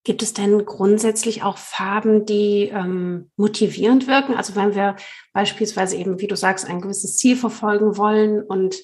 Gibt 0.05 0.23
es 0.23 0.31
denn 0.31 0.63
grundsätzlich 0.63 1.43
auch 1.43 1.57
Farben, 1.57 2.25
die 2.25 2.71
ähm, 2.73 3.29
motivierend 3.35 4.07
wirken? 4.07 4.35
Also 4.35 4.55
wenn 4.55 4.73
wir 4.73 4.95
beispielsweise 5.33 5.97
eben, 5.97 6.21
wie 6.21 6.27
du 6.27 6.37
sagst, 6.37 6.65
ein 6.65 6.79
gewisses 6.79 7.17
Ziel 7.17 7.35
verfolgen 7.35 7.97
wollen 7.97 8.41
und 8.41 8.77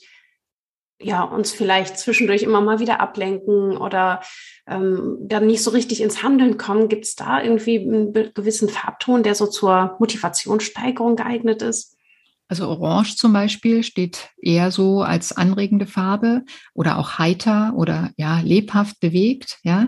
ja, 1.03 1.23
uns 1.23 1.51
vielleicht 1.51 1.97
zwischendurch 1.97 2.43
immer 2.43 2.61
mal 2.61 2.79
wieder 2.79 2.99
ablenken 2.99 3.77
oder 3.77 4.21
ähm, 4.67 5.17
dann 5.19 5.47
nicht 5.47 5.63
so 5.63 5.71
richtig 5.71 6.01
ins 6.01 6.23
Handeln 6.23 6.57
kommen. 6.57 6.89
Gibt 6.89 7.05
es 7.05 7.15
da 7.15 7.41
irgendwie 7.41 7.79
einen 7.79 8.13
gewissen 8.33 8.69
Farbton, 8.69 9.23
der 9.23 9.35
so 9.35 9.47
zur 9.47 9.95
Motivationssteigerung 9.99 11.15
geeignet 11.15 11.61
ist? 11.61 11.97
Also 12.47 12.67
Orange 12.67 13.15
zum 13.15 13.33
Beispiel 13.33 13.83
steht 13.83 14.29
eher 14.37 14.69
so 14.69 15.01
als 15.01 15.31
anregende 15.31 15.87
Farbe 15.87 16.43
oder 16.73 16.97
auch 16.97 17.17
heiter 17.17 17.73
oder 17.75 18.11
ja 18.17 18.41
lebhaft 18.41 18.99
bewegt, 18.99 19.59
ja. 19.63 19.87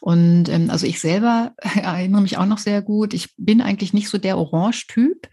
Und 0.00 0.48
ähm, 0.48 0.68
also 0.68 0.86
ich 0.86 1.00
selber 1.00 1.52
erinnere 1.58 2.22
mich 2.22 2.38
auch 2.38 2.46
noch 2.46 2.58
sehr 2.58 2.82
gut. 2.82 3.14
Ich 3.14 3.34
bin 3.36 3.60
eigentlich 3.60 3.92
nicht 3.92 4.08
so 4.08 4.18
der 4.18 4.36
Orange-Typ. 4.36 5.28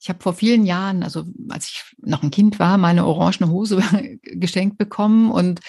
Ich 0.00 0.08
habe 0.08 0.22
vor 0.22 0.34
vielen 0.34 0.64
Jahren, 0.64 1.02
also 1.02 1.24
als 1.50 1.68
ich 1.68 1.82
noch 1.98 2.22
ein 2.22 2.30
Kind 2.30 2.58
war, 2.58 2.78
meine 2.78 3.06
orangene 3.06 3.50
Hose 3.50 3.82
geschenkt 4.22 4.78
bekommen 4.78 5.30
und 5.30 5.60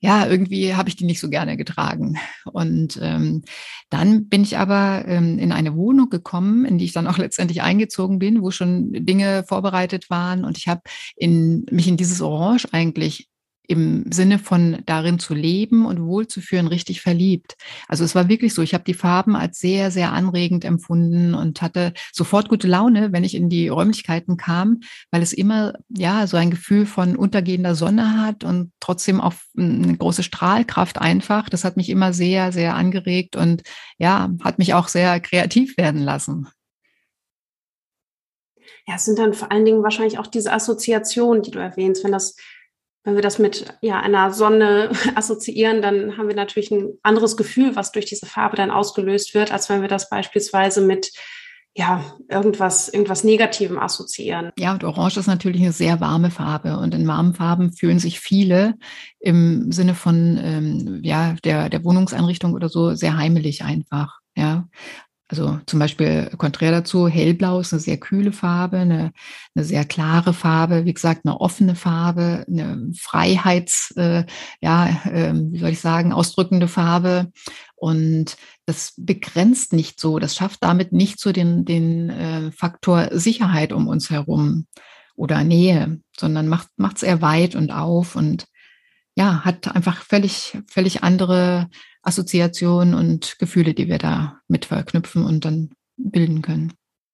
ja, 0.00 0.26
irgendwie 0.26 0.74
habe 0.74 0.88
ich 0.88 0.96
die 0.96 1.04
nicht 1.04 1.20
so 1.20 1.28
gerne 1.28 1.56
getragen. 1.56 2.18
Und 2.44 2.98
ähm, 3.02 3.42
dann 3.90 4.28
bin 4.28 4.42
ich 4.42 4.56
aber 4.56 5.04
ähm, 5.06 5.38
in 5.38 5.52
eine 5.52 5.76
Wohnung 5.76 6.08
gekommen, 6.08 6.64
in 6.64 6.78
die 6.78 6.86
ich 6.86 6.92
dann 6.92 7.06
auch 7.06 7.18
letztendlich 7.18 7.62
eingezogen 7.62 8.18
bin, 8.18 8.42
wo 8.42 8.50
schon 8.50 8.92
Dinge 8.92 9.44
vorbereitet 9.46 10.10
waren. 10.10 10.44
Und 10.44 10.58
ich 10.58 10.68
habe 10.68 10.82
in, 11.16 11.66
mich 11.70 11.86
in 11.86 11.96
dieses 11.96 12.20
Orange 12.22 12.68
eigentlich 12.72 13.29
im 13.70 14.10
Sinne 14.10 14.40
von 14.40 14.82
darin 14.84 15.20
zu 15.20 15.32
leben 15.32 15.86
und 15.86 16.02
wohlzuführen 16.02 16.66
richtig 16.66 17.00
verliebt. 17.00 17.56
Also 17.86 18.02
es 18.02 18.16
war 18.16 18.28
wirklich 18.28 18.52
so, 18.52 18.62
ich 18.62 18.74
habe 18.74 18.82
die 18.82 18.94
Farben 18.94 19.36
als 19.36 19.60
sehr, 19.60 19.92
sehr 19.92 20.12
anregend 20.12 20.64
empfunden 20.64 21.34
und 21.34 21.62
hatte 21.62 21.92
sofort 22.12 22.48
gute 22.48 22.66
Laune, 22.66 23.12
wenn 23.12 23.22
ich 23.22 23.36
in 23.36 23.48
die 23.48 23.68
Räumlichkeiten 23.68 24.36
kam, 24.36 24.80
weil 25.12 25.22
es 25.22 25.32
immer 25.32 25.74
ja 25.88 26.26
so 26.26 26.36
ein 26.36 26.50
Gefühl 26.50 26.84
von 26.84 27.14
untergehender 27.14 27.76
Sonne 27.76 28.20
hat 28.20 28.42
und 28.42 28.72
trotzdem 28.80 29.20
auch 29.20 29.34
eine 29.56 29.96
große 29.96 30.24
Strahlkraft 30.24 30.98
einfach. 30.98 31.48
Das 31.48 31.64
hat 31.64 31.76
mich 31.76 31.90
immer 31.90 32.12
sehr, 32.12 32.50
sehr 32.50 32.74
angeregt 32.74 33.36
und 33.36 33.62
ja, 33.98 34.30
hat 34.42 34.58
mich 34.58 34.74
auch 34.74 34.88
sehr 34.88 35.20
kreativ 35.20 35.76
werden 35.76 36.02
lassen. 36.02 36.48
Ja, 38.88 38.96
es 38.96 39.04
sind 39.04 39.20
dann 39.20 39.34
vor 39.34 39.52
allen 39.52 39.64
Dingen 39.64 39.84
wahrscheinlich 39.84 40.18
auch 40.18 40.26
diese 40.26 40.52
Assoziationen, 40.52 41.42
die 41.44 41.52
du 41.52 41.60
erwähnst, 41.60 42.02
wenn 42.02 42.10
das 42.10 42.34
wenn 43.04 43.14
wir 43.14 43.22
das 43.22 43.38
mit 43.38 43.66
ja, 43.80 44.00
einer 44.00 44.32
Sonne 44.32 44.90
assoziieren, 45.14 45.82
dann 45.82 46.16
haben 46.16 46.28
wir 46.28 46.36
natürlich 46.36 46.70
ein 46.70 46.98
anderes 47.02 47.36
Gefühl, 47.36 47.76
was 47.76 47.92
durch 47.92 48.06
diese 48.06 48.26
Farbe 48.26 48.56
dann 48.56 48.70
ausgelöst 48.70 49.34
wird, 49.34 49.52
als 49.52 49.68
wenn 49.68 49.80
wir 49.80 49.88
das 49.88 50.08
beispielsweise 50.08 50.80
mit 50.80 51.12
ja, 51.76 52.04
irgendwas, 52.28 52.88
irgendwas 52.88 53.22
Negativem 53.22 53.78
assoziieren. 53.78 54.50
Ja, 54.58 54.72
und 54.72 54.82
Orange 54.82 55.18
ist 55.18 55.28
natürlich 55.28 55.62
eine 55.62 55.72
sehr 55.72 56.00
warme 56.00 56.30
Farbe. 56.30 56.76
Und 56.78 56.94
in 56.94 57.06
warmen 57.06 57.32
Farben 57.32 57.72
fühlen 57.72 58.00
sich 58.00 58.18
viele 58.18 58.74
im 59.20 59.70
Sinne 59.70 59.94
von 59.94 60.38
ähm, 60.42 61.00
ja, 61.04 61.36
der, 61.44 61.68
der 61.68 61.84
Wohnungseinrichtung 61.84 62.54
oder 62.54 62.68
so 62.68 62.94
sehr 62.94 63.16
heimelig 63.16 63.62
einfach. 63.62 64.18
Ja, 64.36 64.68
also 65.30 65.60
zum 65.66 65.78
Beispiel 65.78 66.28
konträr 66.38 66.72
dazu, 66.72 67.06
hellblau 67.06 67.60
ist 67.60 67.72
eine 67.72 67.78
sehr 67.78 67.98
kühle 67.98 68.32
Farbe, 68.32 68.78
eine, 68.78 69.12
eine 69.54 69.64
sehr 69.64 69.84
klare 69.84 70.34
Farbe, 70.34 70.84
wie 70.84 70.92
gesagt, 70.92 71.24
eine 71.24 71.40
offene 71.40 71.76
Farbe, 71.76 72.44
eine 72.48 72.90
Freiheits, 72.98 73.92
äh, 73.96 74.24
ja, 74.60 74.88
äh, 75.04 75.32
wie 75.34 75.58
soll 75.58 75.70
ich 75.70 75.80
sagen, 75.80 76.12
ausdrückende 76.12 76.66
Farbe. 76.66 77.30
Und 77.76 78.36
das 78.66 78.92
begrenzt 78.96 79.72
nicht 79.72 80.00
so, 80.00 80.18
das 80.18 80.34
schafft 80.34 80.64
damit 80.64 80.92
nicht 80.92 81.20
so 81.20 81.30
den, 81.30 81.64
den 81.64 82.10
äh, 82.10 82.50
Faktor 82.50 83.10
Sicherheit 83.12 83.72
um 83.72 83.86
uns 83.86 84.10
herum 84.10 84.66
oder 85.14 85.44
Nähe, 85.44 86.00
sondern 86.18 86.48
macht 86.48 86.96
es 86.96 87.02
eher 87.04 87.22
weit 87.22 87.54
und 87.54 87.70
auf 87.70 88.16
und 88.16 88.46
ja, 89.20 89.44
hat 89.44 89.76
einfach 89.76 90.02
völlig, 90.02 90.56
völlig 90.66 91.04
andere 91.04 91.68
Assoziationen 92.00 92.94
und 92.94 93.38
Gefühle, 93.38 93.74
die 93.74 93.86
wir 93.86 93.98
da 93.98 94.40
mit 94.48 94.64
verknüpfen 94.64 95.24
und 95.26 95.44
dann 95.44 95.68
bilden 95.98 96.40
können. 96.40 96.72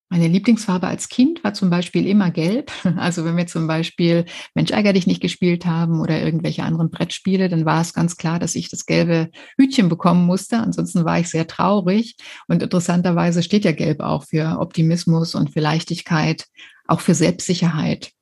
Meine 0.09 0.29
Lieblingsfarbe 0.29 0.87
als 0.87 1.09
Kind 1.09 1.43
war 1.43 1.53
zum 1.53 1.69
Beispiel 1.69 2.07
immer 2.07 2.31
gelb. 2.31 2.71
Also 2.97 3.25
wenn 3.25 3.37
wir 3.37 3.49
zum 3.49 3.67
Beispiel 3.67 4.25
Mensch 4.55 4.71
ärger 4.71 4.93
dich 4.93 5.09
nicht 5.09 5.21
gespielt 5.21 5.67
haben 5.67 6.01
oder 6.01 6.23
irgendwelche 6.23 6.63
anderen 6.63 6.91
Brettspiele, 6.91 7.49
dann 7.49 7.65
war 7.65 7.81
es 7.81 7.93
ganz 7.93 8.17
klar, 8.17 8.39
dass 8.39 8.55
ich 8.55 8.69
das 8.69 8.87
gelbe 8.87 9.29
Hütchen 9.59 9.89
bekommen 9.89 10.27
musste. 10.27 10.59
Ansonsten 10.59 11.05
war 11.05 11.19
ich 11.19 11.29
sehr 11.29 11.49
traurig. 11.49 12.15
Und 12.47 12.63
interessanterweise 12.63 13.43
steht 13.43 13.65
ja 13.65 13.73
gelb 13.73 13.99
auch 13.99 14.23
für 14.23 14.61
Optimismus 14.61 15.35
und 15.35 15.53
für 15.53 15.61
Leichtigkeit, 15.61 16.47
auch 16.87 17.01
für 17.01 17.15
Selbstsicherheit. 17.15 18.13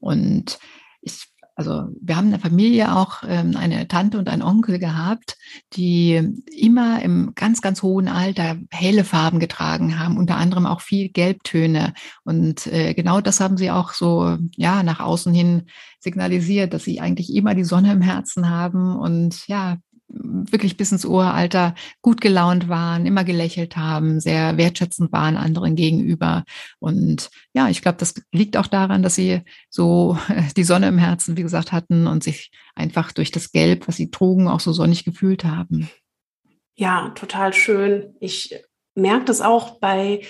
Und 0.00 0.58
ich 1.00 1.30
also 1.60 1.88
wir 2.00 2.16
haben 2.16 2.28
in 2.28 2.30
der 2.30 2.40
Familie 2.40 2.96
auch 2.96 3.22
ähm, 3.28 3.54
eine 3.54 3.86
Tante 3.86 4.18
und 4.18 4.30
einen 4.30 4.40
Onkel 4.40 4.78
gehabt, 4.78 5.36
die 5.74 6.22
immer 6.56 7.02
im 7.02 7.32
ganz, 7.34 7.60
ganz 7.60 7.82
hohen 7.82 8.08
Alter 8.08 8.56
helle 8.70 9.04
Farben 9.04 9.40
getragen 9.40 9.98
haben, 9.98 10.16
unter 10.16 10.38
anderem 10.38 10.64
auch 10.64 10.80
viel 10.80 11.10
Gelbtöne. 11.10 11.92
Und 12.24 12.66
äh, 12.66 12.94
genau 12.94 13.20
das 13.20 13.40
haben 13.40 13.58
sie 13.58 13.70
auch 13.70 13.92
so 13.92 14.38
ja 14.56 14.82
nach 14.82 15.00
außen 15.00 15.34
hin 15.34 15.64
signalisiert, 15.98 16.72
dass 16.72 16.84
sie 16.84 16.98
eigentlich 16.98 17.34
immer 17.34 17.54
die 17.54 17.64
Sonne 17.64 17.92
im 17.92 18.00
Herzen 18.00 18.48
haben 18.48 18.96
und 18.96 19.46
ja 19.46 19.76
wirklich 20.12 20.76
bis 20.76 20.92
ins 20.92 21.04
Uralter 21.04 21.74
gut 22.02 22.20
gelaunt 22.20 22.68
waren, 22.68 23.06
immer 23.06 23.24
gelächelt 23.24 23.76
haben, 23.76 24.20
sehr 24.20 24.56
wertschätzend 24.56 25.12
waren 25.12 25.36
anderen 25.36 25.76
gegenüber. 25.76 26.44
Und 26.78 27.30
ja, 27.52 27.68
ich 27.68 27.82
glaube, 27.82 27.98
das 27.98 28.14
liegt 28.32 28.56
auch 28.56 28.66
daran, 28.66 29.02
dass 29.02 29.14
sie 29.14 29.42
so 29.68 30.18
die 30.56 30.64
Sonne 30.64 30.88
im 30.88 30.98
Herzen, 30.98 31.36
wie 31.36 31.42
gesagt, 31.42 31.72
hatten 31.72 32.06
und 32.06 32.24
sich 32.24 32.50
einfach 32.74 33.12
durch 33.12 33.30
das 33.30 33.52
Gelb, 33.52 33.86
was 33.88 33.96
sie 33.96 34.10
trugen, 34.10 34.48
auch 34.48 34.60
so 34.60 34.72
sonnig 34.72 35.04
gefühlt 35.04 35.44
haben. 35.44 35.88
Ja, 36.76 37.10
total 37.10 37.52
schön. 37.52 38.14
Ich 38.20 38.54
merke 38.94 39.26
das 39.26 39.40
auch 39.40 39.78
bei 39.80 40.22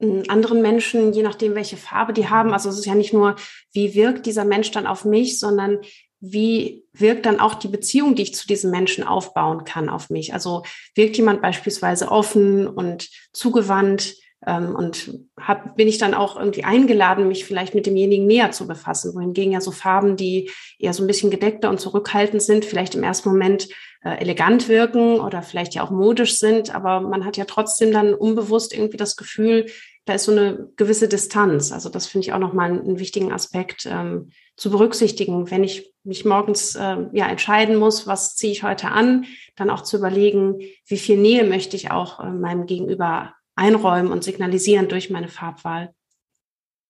hm, 0.00 0.24
anderen 0.28 0.62
Menschen, 0.62 1.12
je 1.12 1.22
nachdem, 1.22 1.54
welche 1.54 1.76
Farbe 1.76 2.12
die 2.12 2.28
haben. 2.28 2.52
Also 2.52 2.68
es 2.68 2.78
ist 2.78 2.86
ja 2.86 2.94
nicht 2.94 3.12
nur, 3.12 3.36
wie 3.72 3.94
wirkt 3.94 4.26
dieser 4.26 4.44
Mensch 4.44 4.70
dann 4.70 4.86
auf 4.86 5.04
mich, 5.04 5.38
sondern 5.38 5.78
wie 6.20 6.84
wirkt 6.92 7.26
dann 7.26 7.40
auch 7.40 7.54
die 7.54 7.68
Beziehung, 7.68 8.14
die 8.14 8.22
ich 8.22 8.34
zu 8.34 8.46
diesem 8.46 8.70
Menschen 8.70 9.04
aufbauen 9.04 9.64
kann 9.64 9.88
auf 9.88 10.10
mich? 10.10 10.34
Also 10.34 10.62
wirkt 10.94 11.16
jemand 11.16 11.40
beispielsweise 11.42 12.10
offen 12.10 12.66
und 12.66 13.08
zugewandt 13.32 14.14
ähm, 14.46 14.74
und 14.74 15.18
hab, 15.38 15.76
bin 15.76 15.88
ich 15.88 15.98
dann 15.98 16.14
auch 16.14 16.38
irgendwie 16.38 16.64
eingeladen, 16.64 17.28
mich 17.28 17.44
vielleicht 17.44 17.74
mit 17.74 17.86
demjenigen 17.86 18.26
näher 18.26 18.50
zu 18.52 18.66
befassen, 18.66 19.14
wohingegen 19.14 19.52
ja 19.52 19.60
so 19.60 19.70
Farben, 19.70 20.16
die 20.16 20.50
eher 20.78 20.92
so 20.92 21.02
ein 21.02 21.06
bisschen 21.06 21.30
gedeckter 21.30 21.70
und 21.70 21.80
zurückhaltend 21.80 22.42
sind, 22.42 22.64
vielleicht 22.64 22.94
im 22.94 23.02
ersten 23.02 23.30
Moment 23.30 23.68
äh, 24.02 24.18
elegant 24.18 24.68
wirken 24.68 25.20
oder 25.20 25.42
vielleicht 25.42 25.74
ja 25.74 25.82
auch 25.82 25.90
modisch 25.90 26.38
sind, 26.38 26.74
aber 26.74 27.00
man 27.00 27.24
hat 27.24 27.36
ja 27.36 27.44
trotzdem 27.44 27.92
dann 27.92 28.14
unbewusst 28.14 28.72
irgendwie 28.72 28.96
das 28.96 29.16
Gefühl, 29.16 29.66
da 30.10 30.16
ist 30.16 30.24
so 30.24 30.32
eine 30.32 30.68
gewisse 30.74 31.06
Distanz. 31.06 31.70
Also 31.70 31.88
das 31.88 32.08
finde 32.08 32.26
ich 32.26 32.32
auch 32.32 32.40
nochmal 32.40 32.70
einen, 32.70 32.98
wichtigen 32.98 33.30
Aspekt 33.30 33.86
ähm, 33.88 34.32
zu 34.56 34.68
berücksichtigen, 34.68 35.52
wenn 35.52 35.62
ich 35.62 35.94
mich 36.02 36.24
morgens 36.24 36.74
äh, 36.74 36.96
ja 37.12 37.28
entscheiden 37.28 37.76
muss, 37.76 38.08
was 38.08 38.34
ziehe 38.34 38.50
ich 38.50 38.64
heute 38.64 38.88
an, 38.88 39.26
dann 39.54 39.70
auch 39.70 39.82
zu 39.82 39.98
überlegen, 39.98 40.58
wie 40.84 40.98
viel 40.98 41.16
Nähe 41.16 41.44
möchte 41.44 41.76
ich 41.76 41.92
auch 41.92 42.18
äh, 42.18 42.28
meinem 42.28 42.66
Gegenüber 42.66 43.34
einräumen 43.54 44.10
und 44.10 44.24
signalisieren 44.24 44.88
durch 44.88 45.10
meine 45.10 45.28
Farbwahl. 45.28 45.94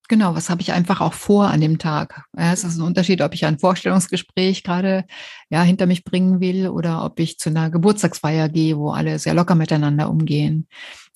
Genau, 0.08 0.34
was 0.34 0.48
habe 0.48 0.62
ich 0.62 0.72
einfach 0.72 1.02
auch 1.02 1.12
vor 1.12 1.48
an 1.48 1.60
dem 1.60 1.78
Tag? 1.78 2.24
Ja, 2.34 2.54
es 2.54 2.64
ist 2.64 2.78
ein 2.78 2.86
Unterschied, 2.86 3.20
ob 3.20 3.34
ich 3.34 3.44
ein 3.44 3.58
Vorstellungsgespräch 3.58 4.64
gerade 4.64 5.04
ja, 5.50 5.62
hinter 5.62 5.84
mich 5.84 6.04
bringen 6.04 6.40
will 6.40 6.70
oder 6.70 7.04
ob 7.04 7.20
ich 7.20 7.38
zu 7.38 7.50
einer 7.50 7.68
Geburtstagsfeier 7.68 8.48
gehe, 8.48 8.78
wo 8.78 8.92
alle 8.92 9.18
sehr 9.18 9.34
locker 9.34 9.56
miteinander 9.56 10.08
umgehen. 10.08 10.68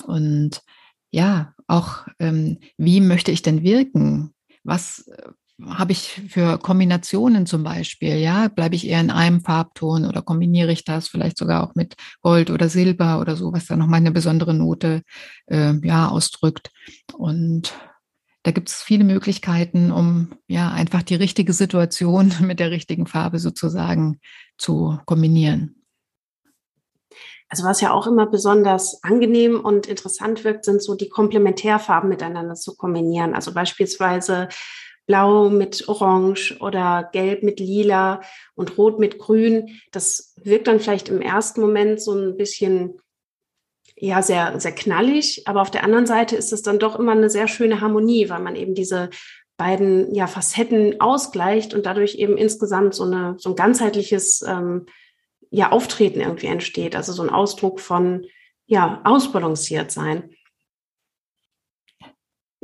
Und 0.07 0.61
ja, 1.14 1.55
auch 1.66 2.07
ähm, 2.18 2.59
wie 2.77 3.00
möchte 3.00 3.31
ich 3.31 3.42
denn 3.42 3.62
wirken? 3.62 4.35
Was, 4.64 5.09
habe 5.62 5.92
ich 5.92 6.20
für 6.29 6.59
Kombinationen 6.59 7.46
zum 7.46 7.62
Beispiel, 7.62 8.16
ja, 8.16 8.48
bleibe 8.48 8.74
ich 8.74 8.88
eher 8.88 9.00
in 9.00 9.11
einem 9.11 9.40
Farbton 9.40 10.05
oder 10.05 10.20
kombiniere 10.20 10.72
ich 10.72 10.85
das 10.85 11.09
vielleicht 11.09 11.38
sogar 11.38 11.62
auch 11.62 11.74
mit 11.74 11.94
Gold 12.22 12.50
oder 12.50 12.68
Silber 12.68 13.20
oder 13.20 13.37
so, 13.37 13.53
was 13.53 13.66
dann 13.66 13.79
nochmal 13.79 14.00
eine 14.00 14.11
besondere 14.11 14.53
Note 14.53 15.03
äh, 15.46 15.74
ja 15.83 16.09
ausdrückt. 16.09 16.70
Und 17.16 17.72
da 18.42 18.50
gibt 18.50 18.68
es 18.68 18.83
viele 18.83 19.05
Möglichkeiten, 19.05 19.92
um 19.92 20.35
ja 20.48 20.70
einfach 20.70 21.03
die 21.03 21.14
richtige 21.14 21.53
Situation 21.53 22.33
mit 22.40 22.59
der 22.59 22.70
richtigen 22.70 23.07
Farbe 23.07 23.38
sozusagen 23.38 24.18
zu 24.59 24.98
kombinieren. 25.07 25.84
Also 27.48 27.64
was 27.64 27.80
ja 27.80 27.92
auch 27.92 28.07
immer 28.07 28.26
besonders 28.26 29.02
angenehm 29.02 29.61
und 29.61 29.87
interessant 29.87 30.44
wirkt, 30.44 30.64
sind 30.64 30.83
so 30.83 30.94
die 30.94 31.09
Komplementärfarben 31.09 32.09
miteinander 32.09 32.54
zu 32.54 32.76
kombinieren. 32.76 33.35
Also 33.35 33.52
beispielsweise 33.52 34.48
Blau 35.07 35.50
mit 35.50 35.87
Orange 35.88 36.57
oder 36.61 37.09
Gelb 37.12 37.42
mit 37.42 37.61
Lila 37.61 38.22
und 38.54 38.78
Rot 38.78 38.98
mit 38.98 39.18
Grün. 39.18 39.80
Das 39.92 40.35
wirkt 40.42 40.66
dann 40.66 40.80
vielleicht 40.80 41.09
im 41.09 41.20
ersten 41.20 41.61
Moment 41.61 42.00
so 42.00 42.14
ein 42.14 42.37
bisschen 42.37 42.98
ja 43.96 44.22
sehr 44.22 44.59
sehr 44.59 44.72
knallig, 44.72 45.46
aber 45.46 45.62
auf 45.62 45.70
der 45.70 45.85
anderen 45.85 46.07
Seite 46.07 46.37
ist 46.37 46.52
es 46.52 46.62
dann 46.62 46.78
doch 46.78 46.98
immer 46.98 47.12
eine 47.12 47.30
sehr 47.30 47.48
schöne 47.48 47.80
Harmonie, 47.80 48.28
weil 48.30 48.40
man 48.40 48.57
eben 48.57 48.74
diese 48.74 49.11
beiden 49.57 50.12
ja 50.14 50.26
Facetten 50.26 51.00
ausgleicht 51.00 51.74
und 51.74 51.87
dadurch 51.87 52.16
eben 52.16 52.37
insgesamt 52.37 52.94
so 52.94 53.04
eine 53.04 53.37
so 53.38 53.50
ein 53.50 53.57
ganzheitliches 53.57 54.42
ähm, 54.48 54.87
ja 55.55 55.71
Auftreten 55.71 56.21
irgendwie 56.21 56.49
entsteht, 56.49 56.97
also 56.97 57.12
so 57.12 57.23
ein 57.23 57.31
Ausdruck 57.31 57.81
von 57.81 58.27
ja 58.67 59.01
ausbalanciert 59.05 59.90
sein. 59.90 60.31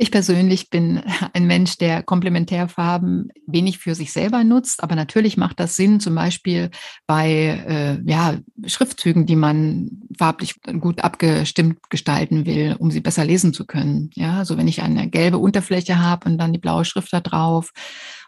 Ich 0.01 0.09
persönlich 0.09 0.71
bin 0.71 1.03
ein 1.33 1.45
Mensch, 1.45 1.77
der 1.77 2.01
Komplementärfarben 2.01 3.29
wenig 3.45 3.77
für 3.77 3.93
sich 3.93 4.11
selber 4.11 4.43
nutzt, 4.43 4.81
aber 4.81 4.95
natürlich 4.95 5.37
macht 5.37 5.59
das 5.59 5.75
Sinn, 5.75 5.99
zum 5.99 6.15
Beispiel 6.15 6.71
bei 7.05 7.29
äh, 7.29 8.09
ja, 8.09 8.39
Schriftzügen, 8.65 9.27
die 9.27 9.35
man 9.35 10.01
farblich 10.17 10.55
gut 10.79 11.03
abgestimmt 11.03 11.87
gestalten 11.91 12.47
will, 12.47 12.75
um 12.79 12.89
sie 12.89 12.99
besser 12.99 13.25
lesen 13.25 13.53
zu 13.53 13.67
können. 13.67 14.09
Ja, 14.15 14.39
also 14.39 14.57
wenn 14.57 14.67
ich 14.67 14.81
eine 14.81 15.07
gelbe 15.07 15.37
Unterfläche 15.37 15.99
habe 15.99 16.27
und 16.27 16.39
dann 16.39 16.51
die 16.51 16.59
blaue 16.59 16.83
Schrift 16.83 17.13
da 17.13 17.21
drauf 17.21 17.69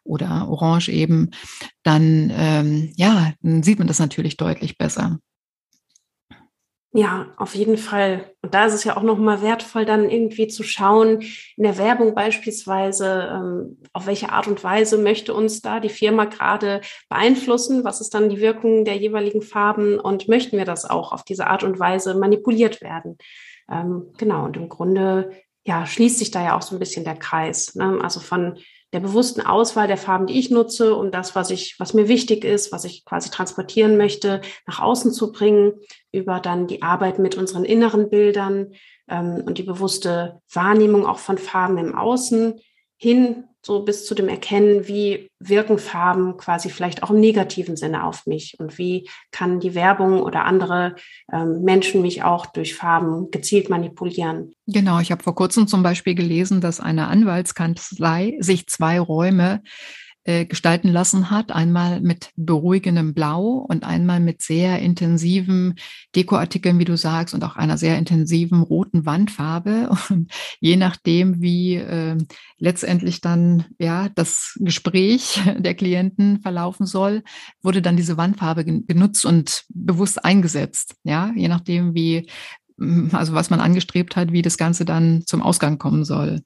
oder 0.03 0.47
orange 0.49 0.89
eben, 0.89 1.31
dann 1.81 2.31
ähm, 2.37 2.93
ja, 2.97 3.33
dann 3.41 3.63
sieht 3.63 3.79
man 3.79 3.87
das 3.87 3.97
natürlich 3.97 4.37
deutlich 4.37 4.77
besser. 4.77 5.17
Ja, 6.95 7.33
auf 7.37 7.55
jeden 7.55 7.77
Fall. 7.77 8.31
Und 8.43 8.53
da 8.53 8.67
ist 8.67 8.73
es 8.75 8.83
ja 8.83 8.95
auch 8.95 9.01
nochmal 9.01 9.41
wertvoll, 9.41 9.83
dann 9.83 10.11
irgendwie 10.11 10.47
zu 10.47 10.61
schauen, 10.61 11.23
in 11.57 11.63
der 11.63 11.79
Werbung 11.79 12.13
beispielsweise, 12.13 13.31
ähm, 13.33 13.81
auf 13.93 14.05
welche 14.05 14.31
Art 14.31 14.45
und 14.45 14.63
Weise 14.63 14.99
möchte 14.99 15.33
uns 15.33 15.61
da 15.61 15.79
die 15.79 15.89
Firma 15.89 16.25
gerade 16.25 16.81
beeinflussen? 17.09 17.83
Was 17.83 17.99
ist 17.99 18.13
dann 18.13 18.29
die 18.29 18.41
Wirkung 18.41 18.85
der 18.85 18.95
jeweiligen 18.95 19.41
Farben? 19.41 19.99
Und 19.99 20.27
möchten 20.27 20.55
wir 20.55 20.65
das 20.65 20.87
auch 20.87 21.13
auf 21.13 21.23
diese 21.23 21.47
Art 21.47 21.63
und 21.63 21.79
Weise 21.79 22.13
manipuliert 22.13 22.79
werden? 22.81 23.17
Ähm, 23.71 24.13
genau. 24.19 24.45
Und 24.45 24.55
im 24.55 24.69
Grunde, 24.69 25.31
ja, 25.65 25.87
schließt 25.87 26.19
sich 26.19 26.29
da 26.29 26.43
ja 26.43 26.55
auch 26.55 26.61
so 26.61 26.75
ein 26.75 26.79
bisschen 26.79 27.05
der 27.05 27.15
Kreis. 27.15 27.73
Ne? 27.73 27.99
Also 28.03 28.19
von 28.19 28.59
der 28.93 28.99
bewussten 28.99 29.41
Auswahl 29.41 29.87
der 29.87 29.97
Farben, 29.97 30.27
die 30.27 30.39
ich 30.39 30.51
nutze, 30.51 30.95
um 30.95 31.11
das, 31.11 31.35
was 31.35 31.49
ich, 31.49 31.75
was 31.79 31.95
mir 31.95 32.07
wichtig 32.07 32.45
ist, 32.45 32.71
was 32.71 32.85
ich 32.85 33.03
quasi 33.05 33.31
transportieren 33.31 33.97
möchte, 33.97 34.41
nach 34.67 34.79
außen 34.79 35.11
zu 35.11 35.31
bringen, 35.31 35.73
über 36.11 36.39
dann 36.39 36.67
die 36.67 36.83
Arbeit 36.83 37.17
mit 37.17 37.35
unseren 37.35 37.65
inneren 37.65 38.09
Bildern 38.09 38.73
ähm, 39.09 39.43
und 39.45 39.57
die 39.57 39.63
bewusste 39.63 40.41
Wahrnehmung 40.53 41.07
auch 41.07 41.17
von 41.17 41.39
Farben 41.39 41.79
im 41.79 41.95
Außen 41.95 42.61
hin 42.95 43.45
so 43.65 43.83
bis 43.83 44.05
zu 44.05 44.13
dem 44.13 44.27
Erkennen, 44.27 44.87
wie 44.87 45.29
wirken 45.39 45.79
Farben 45.79 46.37
quasi 46.37 46.69
vielleicht 46.69 47.01
auch 47.01 47.09
im 47.09 47.19
negativen 47.19 47.77
Sinne 47.77 48.03
auf 48.03 48.25
mich 48.25 48.55
und 48.59 48.77
wie 48.77 49.09
kann 49.31 49.59
die 49.59 49.73
Werbung 49.73 50.21
oder 50.21 50.45
andere 50.45 50.95
ähm, 51.31 51.61
Menschen 51.61 52.01
mich 52.01 52.23
auch 52.23 52.45
durch 52.45 52.75
Farben 52.75 53.31
gezielt 53.31 53.69
manipulieren. 53.69 54.53
Genau, 54.67 54.99
ich 54.99 55.11
habe 55.11 55.23
vor 55.23 55.35
kurzem 55.35 55.67
zum 55.67 55.81
Beispiel 55.81 56.15
gelesen, 56.15 56.59
dass 56.59 56.81
eine 56.81 57.07
Anwaltskanzlei 57.07 58.37
sich 58.39 58.67
zwei 58.67 58.99
Räume 58.99 59.61
äh, 60.25 60.45
gestalten 60.45 60.89
lassen 60.89 61.29
hat. 61.29 61.51
Einmal 61.51 62.01
mit 62.01 62.31
beruhigendem 62.35 63.13
Blau 63.13 63.65
und 63.67 63.83
einmal 63.83 64.19
mit 64.19 64.41
sehr 64.41 64.79
intensiven 64.79 65.75
Dekoartikeln, 66.15 66.79
wie 66.79 66.85
du 66.85 66.95
sagst, 66.97 67.33
und 67.33 67.43
auch 67.43 67.55
einer 67.55 67.77
sehr 67.77 67.97
intensiven 67.97 68.61
roten 68.61 69.05
Wandfarbe. 69.05 69.89
Und 70.09 70.31
je 70.59 70.75
nachdem, 70.75 71.41
wie 71.41 71.75
äh, 71.75 72.17
letztendlich 72.57 73.21
dann 73.21 73.65
ja 73.79 74.09
das 74.09 74.57
Gespräch 74.59 75.41
der 75.57 75.75
Klienten 75.75 76.41
verlaufen 76.41 76.85
soll, 76.85 77.23
wurde 77.61 77.81
dann 77.81 77.97
diese 77.97 78.17
Wandfarbe 78.17 78.65
genutzt 78.65 79.25
und 79.25 79.63
bewusst 79.69 80.23
eingesetzt. 80.23 80.95
Ja, 81.03 81.31
je 81.35 81.47
nachdem, 81.47 81.95
wie 81.95 82.27
also 83.11 83.33
was 83.33 83.49
man 83.49 83.59
angestrebt 83.59 84.15
hat, 84.15 84.31
wie 84.31 84.41
das 84.41 84.57
Ganze 84.57 84.85
dann 84.85 85.23
zum 85.25 85.41
Ausgang 85.41 85.77
kommen 85.77 86.05
soll. 86.05 86.41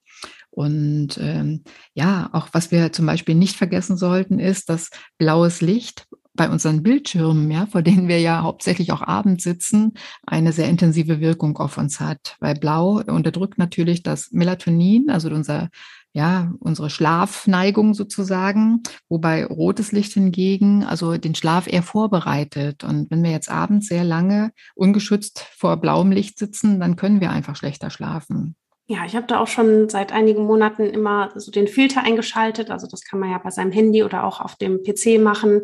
Und 0.58 1.20
ähm, 1.22 1.62
ja, 1.93 2.30
auch 2.32 2.48
was 2.52 2.72
wir 2.72 2.91
zum 2.91 3.06
Beispiel 3.06 3.36
nicht 3.36 3.56
vergessen 3.56 3.96
sollten, 3.96 4.39
ist, 4.39 4.70
dass 4.70 4.89
blaues 5.20 5.62
Licht 5.62 6.08
bei 6.34 6.50
unseren 6.50 6.82
Bildschirmen, 6.82 7.52
ja, 7.52 7.67
vor 7.67 7.84
denen 7.84 8.08
wir 8.08 8.20
ja 8.20 8.41
hauptsächlich 8.41 8.91
auch 8.91 9.04
abends 9.04 9.43
sitzen, 9.43 9.93
eine 10.26 10.52
sehr 10.54 10.67
intensive 10.67 11.20
Wirkung 11.20 11.58
auf 11.58 11.78
uns 11.78 12.00
hat. 12.00 12.38
Weil 12.39 12.56
Blau 12.56 13.04
unterdrückt 13.06 13.60
natürlich 13.60 14.02
das 14.02 14.32
Melatonin, 14.32 15.12
also 15.12 15.30
unser, 15.30 15.70
ja, 16.13 16.52
unsere 16.60 16.89
Schlafneigung 16.89 17.93
sozusagen, 17.93 18.82
wobei 19.10 19.46
rotes 19.46 19.91
Licht 19.91 20.13
hingegen, 20.13 20.84
also 20.84 21.17
den 21.17 21.36
Schlaf 21.36 21.67
eher 21.67 21.84
vorbereitet. 21.84 22.84
Und 22.84 23.12
wenn 23.12 23.22
wir 23.24 23.30
jetzt 23.30 23.52
abends 23.52 23.89
sehr 23.89 24.04
lange 24.04 24.54
ungeschützt 24.74 25.46
vor 25.56 25.78
blauem 25.78 26.12
Licht 26.12 26.39
sitzen, 26.39 26.80
dann 26.80 26.96
können 26.96 27.22
wir 27.22 27.30
einfach 27.30 27.56
schlechter 27.56 27.91
schlafen. 27.91 28.56
Ja, 28.89 29.06
ich 29.06 29.17
habe 29.17 29.28
da 29.28 29.41
auch 29.41 29.47
schon 29.47 29.89
seit 29.89 30.13
einigen 30.13 30.45
Monaten 30.45 30.84
immer 30.84 31.32
so 31.36 31.52
den 31.52 31.67
Filter 31.67 32.04
eingeschaltet. 32.04 32.71
Also 32.71 32.88
das 32.88 33.04
kann 33.04 33.19
man 33.19 33.30
ja 33.32 33.38
bei 33.38 33.52
seinem 33.52 33.73
Handy 33.73 34.02
oder 34.02 34.23
auch 34.23 34.39
auf 34.39 34.56
dem 34.56 34.82
PC 34.82 35.19
machen, 35.19 35.63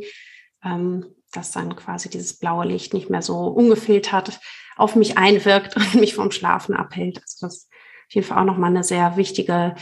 ähm, 0.61 1.05
dass 1.31 1.51
dann 1.51 1.75
quasi 1.77 2.09
dieses 2.09 2.37
blaue 2.37 2.65
Licht 2.65 2.93
nicht 2.93 3.09
mehr 3.09 3.21
so 3.21 3.47
ungefiltert 3.47 4.41
auf 4.75 4.97
mich 4.97 5.17
einwirkt 5.17 5.75
und 5.77 5.95
mich 5.95 6.15
vom 6.15 6.31
Schlafen 6.31 6.75
abhält. 6.75 7.21
Also 7.21 7.47
das 7.47 7.57
ist 7.57 7.69
auf 7.71 8.13
jeden 8.13 8.27
Fall 8.27 8.39
auch 8.39 8.45
nochmal 8.45 8.71
eine 8.71 8.83
sehr 8.83 9.15
wichtige, 9.15 9.75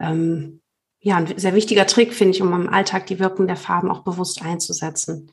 ähm, 0.00 0.62
ja, 1.00 1.16
ein 1.16 1.38
sehr 1.38 1.54
wichtiger 1.54 1.86
Trick, 1.86 2.14
finde 2.14 2.34
ich, 2.34 2.40
um 2.40 2.52
im 2.54 2.68
Alltag 2.70 3.06
die 3.06 3.18
Wirkung 3.18 3.46
der 3.46 3.56
Farben 3.56 3.90
auch 3.90 4.04
bewusst 4.04 4.40
einzusetzen. 4.42 5.30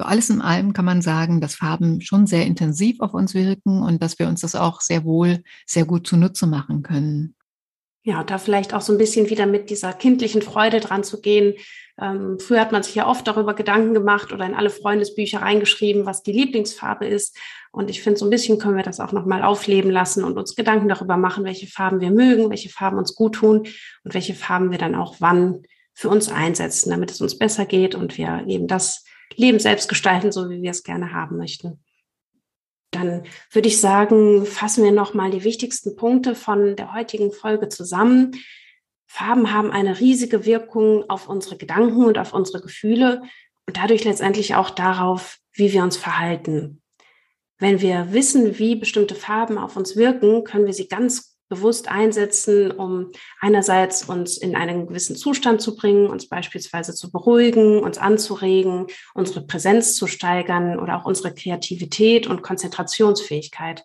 So 0.00 0.06
alles 0.06 0.30
in 0.30 0.40
allem 0.40 0.72
kann 0.72 0.86
man 0.86 1.02
sagen, 1.02 1.42
dass 1.42 1.56
Farben 1.56 2.00
schon 2.00 2.26
sehr 2.26 2.46
intensiv 2.46 3.00
auf 3.00 3.12
uns 3.12 3.34
wirken 3.34 3.82
und 3.82 4.02
dass 4.02 4.18
wir 4.18 4.28
uns 4.28 4.40
das 4.40 4.54
auch 4.54 4.80
sehr 4.80 5.04
wohl, 5.04 5.42
sehr 5.66 5.84
gut 5.84 6.06
zunutze 6.06 6.46
machen 6.46 6.82
können. 6.82 7.34
Ja, 8.02 8.24
da 8.24 8.38
vielleicht 8.38 8.72
auch 8.72 8.80
so 8.80 8.92
ein 8.94 8.98
bisschen 8.98 9.28
wieder 9.28 9.44
mit 9.44 9.68
dieser 9.68 9.92
kindlichen 9.92 10.40
Freude 10.40 10.80
dran 10.80 11.04
zu 11.04 11.20
gehen. 11.20 11.52
Ähm, 12.00 12.38
früher 12.38 12.62
hat 12.62 12.72
man 12.72 12.82
sich 12.82 12.94
ja 12.94 13.06
oft 13.06 13.28
darüber 13.28 13.52
Gedanken 13.52 13.92
gemacht 13.92 14.32
oder 14.32 14.46
in 14.46 14.54
alle 14.54 14.70
Freundesbücher 14.70 15.42
reingeschrieben, 15.42 16.06
was 16.06 16.22
die 16.22 16.32
Lieblingsfarbe 16.32 17.06
ist. 17.06 17.36
Und 17.70 17.90
ich 17.90 18.02
finde, 18.02 18.18
so 18.18 18.24
ein 18.24 18.30
bisschen 18.30 18.58
können 18.58 18.78
wir 18.78 18.82
das 18.82 19.00
auch 19.00 19.12
nochmal 19.12 19.42
aufleben 19.42 19.90
lassen 19.90 20.24
und 20.24 20.38
uns 20.38 20.56
Gedanken 20.56 20.88
darüber 20.88 21.18
machen, 21.18 21.44
welche 21.44 21.66
Farben 21.66 22.00
wir 22.00 22.10
mögen, 22.10 22.48
welche 22.48 22.70
Farben 22.70 22.96
uns 22.96 23.14
gut 23.14 23.34
tun 23.34 23.66
und 24.04 24.14
welche 24.14 24.32
Farben 24.32 24.70
wir 24.70 24.78
dann 24.78 24.94
auch 24.94 25.16
wann 25.18 25.60
für 25.92 26.08
uns 26.08 26.30
einsetzen, 26.30 26.88
damit 26.88 27.10
es 27.10 27.20
uns 27.20 27.36
besser 27.36 27.66
geht 27.66 27.94
und 27.94 28.16
wir 28.16 28.44
eben 28.46 28.66
das 28.66 29.04
Leben 29.36 29.58
selbst 29.58 29.88
gestalten, 29.88 30.32
so 30.32 30.50
wie 30.50 30.62
wir 30.62 30.70
es 30.70 30.82
gerne 30.82 31.12
haben 31.12 31.36
möchten. 31.36 31.82
Dann 32.90 33.22
würde 33.52 33.68
ich 33.68 33.80
sagen, 33.80 34.46
fassen 34.46 34.82
wir 34.82 34.92
nochmal 34.92 35.30
die 35.30 35.44
wichtigsten 35.44 35.94
Punkte 35.96 36.34
von 36.34 36.74
der 36.76 36.92
heutigen 36.92 37.32
Folge 37.32 37.68
zusammen. 37.68 38.32
Farben 39.06 39.52
haben 39.52 39.70
eine 39.70 40.00
riesige 40.00 40.44
Wirkung 40.44 41.08
auf 41.08 41.28
unsere 41.28 41.56
Gedanken 41.56 42.04
und 42.04 42.18
auf 42.18 42.32
unsere 42.32 42.60
Gefühle 42.60 43.22
und 43.66 43.76
dadurch 43.76 44.04
letztendlich 44.04 44.54
auch 44.54 44.70
darauf, 44.70 45.38
wie 45.52 45.72
wir 45.72 45.82
uns 45.82 45.96
verhalten. 45.96 46.82
Wenn 47.58 47.80
wir 47.80 48.12
wissen, 48.12 48.58
wie 48.58 48.74
bestimmte 48.74 49.14
Farben 49.14 49.58
auf 49.58 49.76
uns 49.76 49.94
wirken, 49.94 50.44
können 50.44 50.66
wir 50.66 50.72
sie 50.72 50.88
ganz 50.88 51.29
bewusst 51.50 51.90
einsetzen, 51.90 52.70
um 52.70 53.10
einerseits 53.40 54.04
uns 54.04 54.38
in 54.38 54.56
einen 54.56 54.86
gewissen 54.86 55.16
Zustand 55.16 55.60
zu 55.60 55.76
bringen, 55.76 56.06
uns 56.06 56.28
beispielsweise 56.28 56.94
zu 56.94 57.10
beruhigen, 57.10 57.80
uns 57.80 57.98
anzuregen, 57.98 58.86
unsere 59.14 59.42
Präsenz 59.42 59.96
zu 59.96 60.06
steigern 60.06 60.78
oder 60.78 60.96
auch 60.96 61.04
unsere 61.04 61.34
Kreativität 61.34 62.26
und 62.26 62.42
Konzentrationsfähigkeit. 62.42 63.84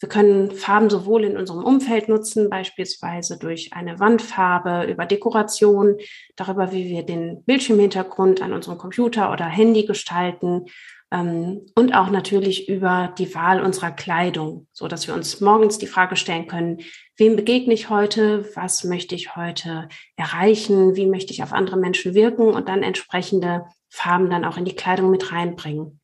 Wir 0.00 0.08
können 0.08 0.52
Farben 0.52 0.90
sowohl 0.90 1.24
in 1.24 1.36
unserem 1.36 1.64
Umfeld 1.64 2.08
nutzen, 2.08 2.50
beispielsweise 2.50 3.38
durch 3.38 3.72
eine 3.72 3.98
Wandfarbe, 3.98 4.90
über 4.90 5.06
Dekoration, 5.06 5.96
darüber, 6.36 6.72
wie 6.72 6.88
wir 6.88 7.04
den 7.04 7.42
Bildschirmhintergrund 7.44 8.42
an 8.42 8.52
unserem 8.52 8.78
Computer 8.78 9.32
oder 9.32 9.46
Handy 9.46 9.84
gestalten, 9.84 10.66
und 11.14 11.94
auch 11.94 12.10
natürlich 12.10 12.68
über 12.68 13.14
die 13.18 13.34
Wahl 13.34 13.62
unserer 13.62 13.92
Kleidung, 13.92 14.66
so 14.72 14.88
dass 14.88 15.06
wir 15.06 15.14
uns 15.14 15.40
morgens 15.40 15.78
die 15.78 15.86
Frage 15.86 16.16
stellen 16.16 16.48
können, 16.48 16.78
wem 17.16 17.36
begegne 17.36 17.72
ich 17.72 17.88
heute, 17.88 18.48
was 18.56 18.82
möchte 18.82 19.14
ich 19.14 19.36
heute 19.36 19.88
erreichen, 20.16 20.96
wie 20.96 21.06
möchte 21.06 21.32
ich 21.32 21.42
auf 21.42 21.52
andere 21.52 21.76
Menschen 21.76 22.14
wirken 22.14 22.48
und 22.48 22.68
dann 22.68 22.82
entsprechende 22.82 23.66
Farben 23.88 24.28
dann 24.28 24.44
auch 24.44 24.56
in 24.56 24.64
die 24.64 24.74
Kleidung 24.74 25.10
mit 25.10 25.30
reinbringen. 25.30 26.00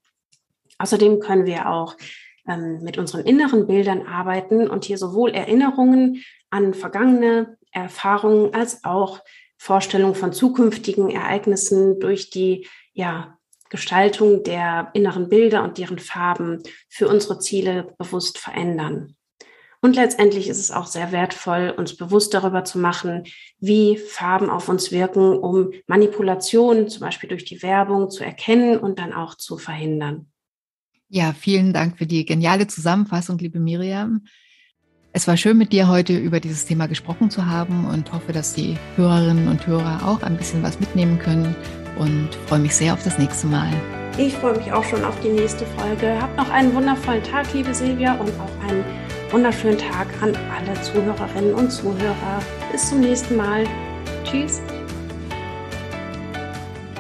Außerdem 0.79 1.19
können 1.19 1.45
wir 1.45 1.69
auch 1.69 1.97
ähm, 2.47 2.81
mit 2.83 2.97
unseren 2.97 3.27
inneren 3.27 3.67
Bildern 3.67 4.07
arbeiten 4.07 4.71
und 4.71 4.85
hier 4.85 4.97
sowohl 4.97 5.31
Erinnerungen 5.31 6.23
an 6.51 6.73
vergangene 6.73 7.59
Erfahrungen 7.73 8.55
als 8.55 8.85
auch 8.85 9.21
Vorstellungen 9.59 10.15
von 10.15 10.33
zukünftigen 10.33 11.11
Ereignissen 11.11 11.99
durch 11.99 12.31
die 12.31 12.69
ja, 12.93 13.39
Gestaltung 13.71 14.43
der 14.43 14.91
inneren 14.93 15.29
Bilder 15.29 15.63
und 15.63 15.79
deren 15.79 15.99
Farben 15.99 16.63
für 16.89 17.09
unsere 17.09 17.39
Ziele 17.39 17.95
bewusst 17.99 18.37
verändern. 18.37 19.17
Und 19.83 19.97
letztendlich 19.97 20.49
ist 20.49 20.59
es 20.59 20.71
auch 20.71 20.87
sehr 20.87 21.11
wertvoll, 21.11 21.73
uns 21.75 21.97
bewusst 21.97 22.35
darüber 22.35 22.65
zu 22.65 22.79
machen, 22.79 23.25
wie 23.61 23.97
Farben 23.97 24.51
auf 24.51 24.69
uns 24.69 24.93
wirken, 24.93 25.39
um 25.39 25.71
Manipulationen, 25.87 26.89
zum 26.89 27.01
Beispiel 27.01 27.31
durch 27.31 27.47
die 27.47 27.63
Werbung, 27.63 28.11
zu 28.11 28.23
erkennen 28.23 28.77
und 28.77 28.99
dann 28.99 29.15
auch 29.15 29.37
zu 29.37 29.57
verhindern. 29.57 30.27
Ja, 31.09 31.33
vielen 31.33 31.73
Dank 31.73 31.97
für 31.97 32.07
die 32.07 32.27
geniale 32.27 32.67
Zusammenfassung, 32.67 33.39
liebe 33.39 33.59
Miriam. 33.59 34.27
Es 35.13 35.27
war 35.27 35.37
schön, 35.37 35.57
mit 35.57 35.73
dir 35.73 35.89
heute 35.89 36.17
über 36.17 36.41
dieses 36.41 36.67
Thema 36.67 36.87
gesprochen 36.87 37.31
zu 37.31 37.47
haben 37.47 37.87
und 37.87 38.13
hoffe, 38.13 38.33
dass 38.33 38.55
die 38.55 38.77
Hörerinnen 38.97 39.49
und 39.49 39.67
Hörer 39.67 40.07
auch 40.07 40.23
ein 40.23 40.37
bisschen 40.37 40.63
was 40.63 40.79
mitnehmen 40.79 41.19
können 41.19 41.57
und 42.01 42.31
freue 42.47 42.59
mich 42.59 42.75
sehr 42.75 42.95
auf 42.95 43.05
das 43.05 43.19
nächste 43.19 43.47
Mal. 43.47 43.71
Ich 44.19 44.35
freue 44.35 44.57
mich 44.57 44.73
auch 44.73 44.83
schon 44.83 45.05
auf 45.05 45.19
die 45.21 45.29
nächste 45.29 45.65
Folge. 45.67 46.21
Habt 46.21 46.37
noch 46.37 46.51
einen 46.51 46.75
wundervollen 46.75 47.23
Tag, 47.23 47.53
liebe 47.53 47.73
Silvia, 47.75 48.15
und 48.15 48.31
auch 48.41 48.69
einen 48.69 48.85
wunderschönen 49.31 49.79
Tag 49.79 50.09
an 50.21 50.37
alle 50.57 50.81
Zuhörerinnen 50.83 51.55
und 51.55 51.71
Zuhörer. 51.71 52.43
Bis 52.73 52.89
zum 52.89 53.01
nächsten 53.01 53.37
Mal. 53.37 53.65
Tschüss. 54.25 54.61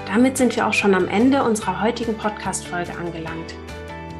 Damit 0.07 0.37
sind 0.37 0.55
wir 0.55 0.67
auch 0.67 0.73
schon 0.73 0.95
am 0.95 1.09
Ende 1.09 1.43
unserer 1.43 1.81
heutigen 1.83 2.15
Podcast-Folge 2.15 2.93
angelangt. 2.97 3.55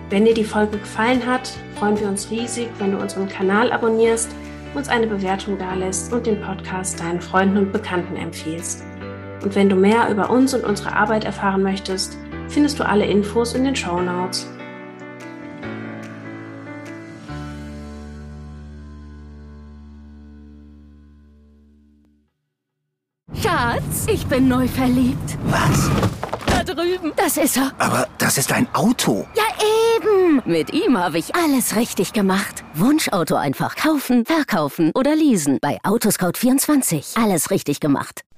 Wenn 0.09 0.25
dir 0.25 0.35
die 0.35 0.45
Folge 0.45 0.79
gefallen 0.79 1.25
hat, 1.27 1.51
freuen 1.77 1.99
wir 2.01 2.09
uns 2.09 2.31
riesig, 2.31 2.69
wenn 2.79 2.93
du 2.93 2.99
unseren 2.99 3.29
Kanal 3.29 3.71
abonnierst, 3.73 4.31
uns 4.75 4.89
eine 4.89 5.07
Bewertung 5.07 5.59
dalässt 5.59 6.13
und 6.13 6.27
den 6.27 6.41
Podcast 6.41 7.01
deinen 7.01 7.21
Freunden 7.21 7.59
und 7.59 7.73
Bekannten 7.73 8.17
empfiehlst. 8.17 8.85
Und 9.43 9.55
wenn 9.55 9.69
du 9.69 9.77
mehr 9.77 10.11
über 10.11 10.31
uns 10.31 10.53
und 10.55 10.65
unsere 10.65 10.95
Arbeit 10.95 11.25
erfahren 11.25 11.63
möchtest, 11.63 12.17
findest 12.49 12.79
du 12.79 12.87
alle 12.87 13.07
Infos 13.07 13.55
in 13.55 13.65
den 13.65 13.75
Show 13.75 14.01
Notes. 14.01 14.47
Schatz, 23.35 24.07
ich 24.09 24.27
bin 24.27 24.49
neu 24.49 24.69
verliebt. 24.69 25.39
Was? 25.45 25.91
Da 26.47 26.63
drüben. 26.63 27.13
Das 27.17 27.37
ist 27.37 27.57
er. 27.57 27.73
Aber 27.79 28.09
das 28.19 28.37
ist 28.37 28.53
ein 28.53 28.69
Auto. 28.75 29.27
Ja, 29.35 29.45
eben. 29.97 30.43
Mit 30.45 30.73
ihm 30.73 30.99
habe 30.99 31.19
ich 31.19 31.35
alles 31.35 31.77
richtig 31.77 32.13
gemacht. 32.13 32.65
Wunschauto 32.75 33.37
einfach 33.37 33.77
kaufen, 33.77 34.27
verkaufen 34.27 34.91
oder 34.95 35.17
leasen. 35.17 35.59
Bei 35.63 35.79
Autoscout24. 35.83 37.23
Alles 37.23 37.51
richtig 37.51 37.81
gemacht. 37.81 38.23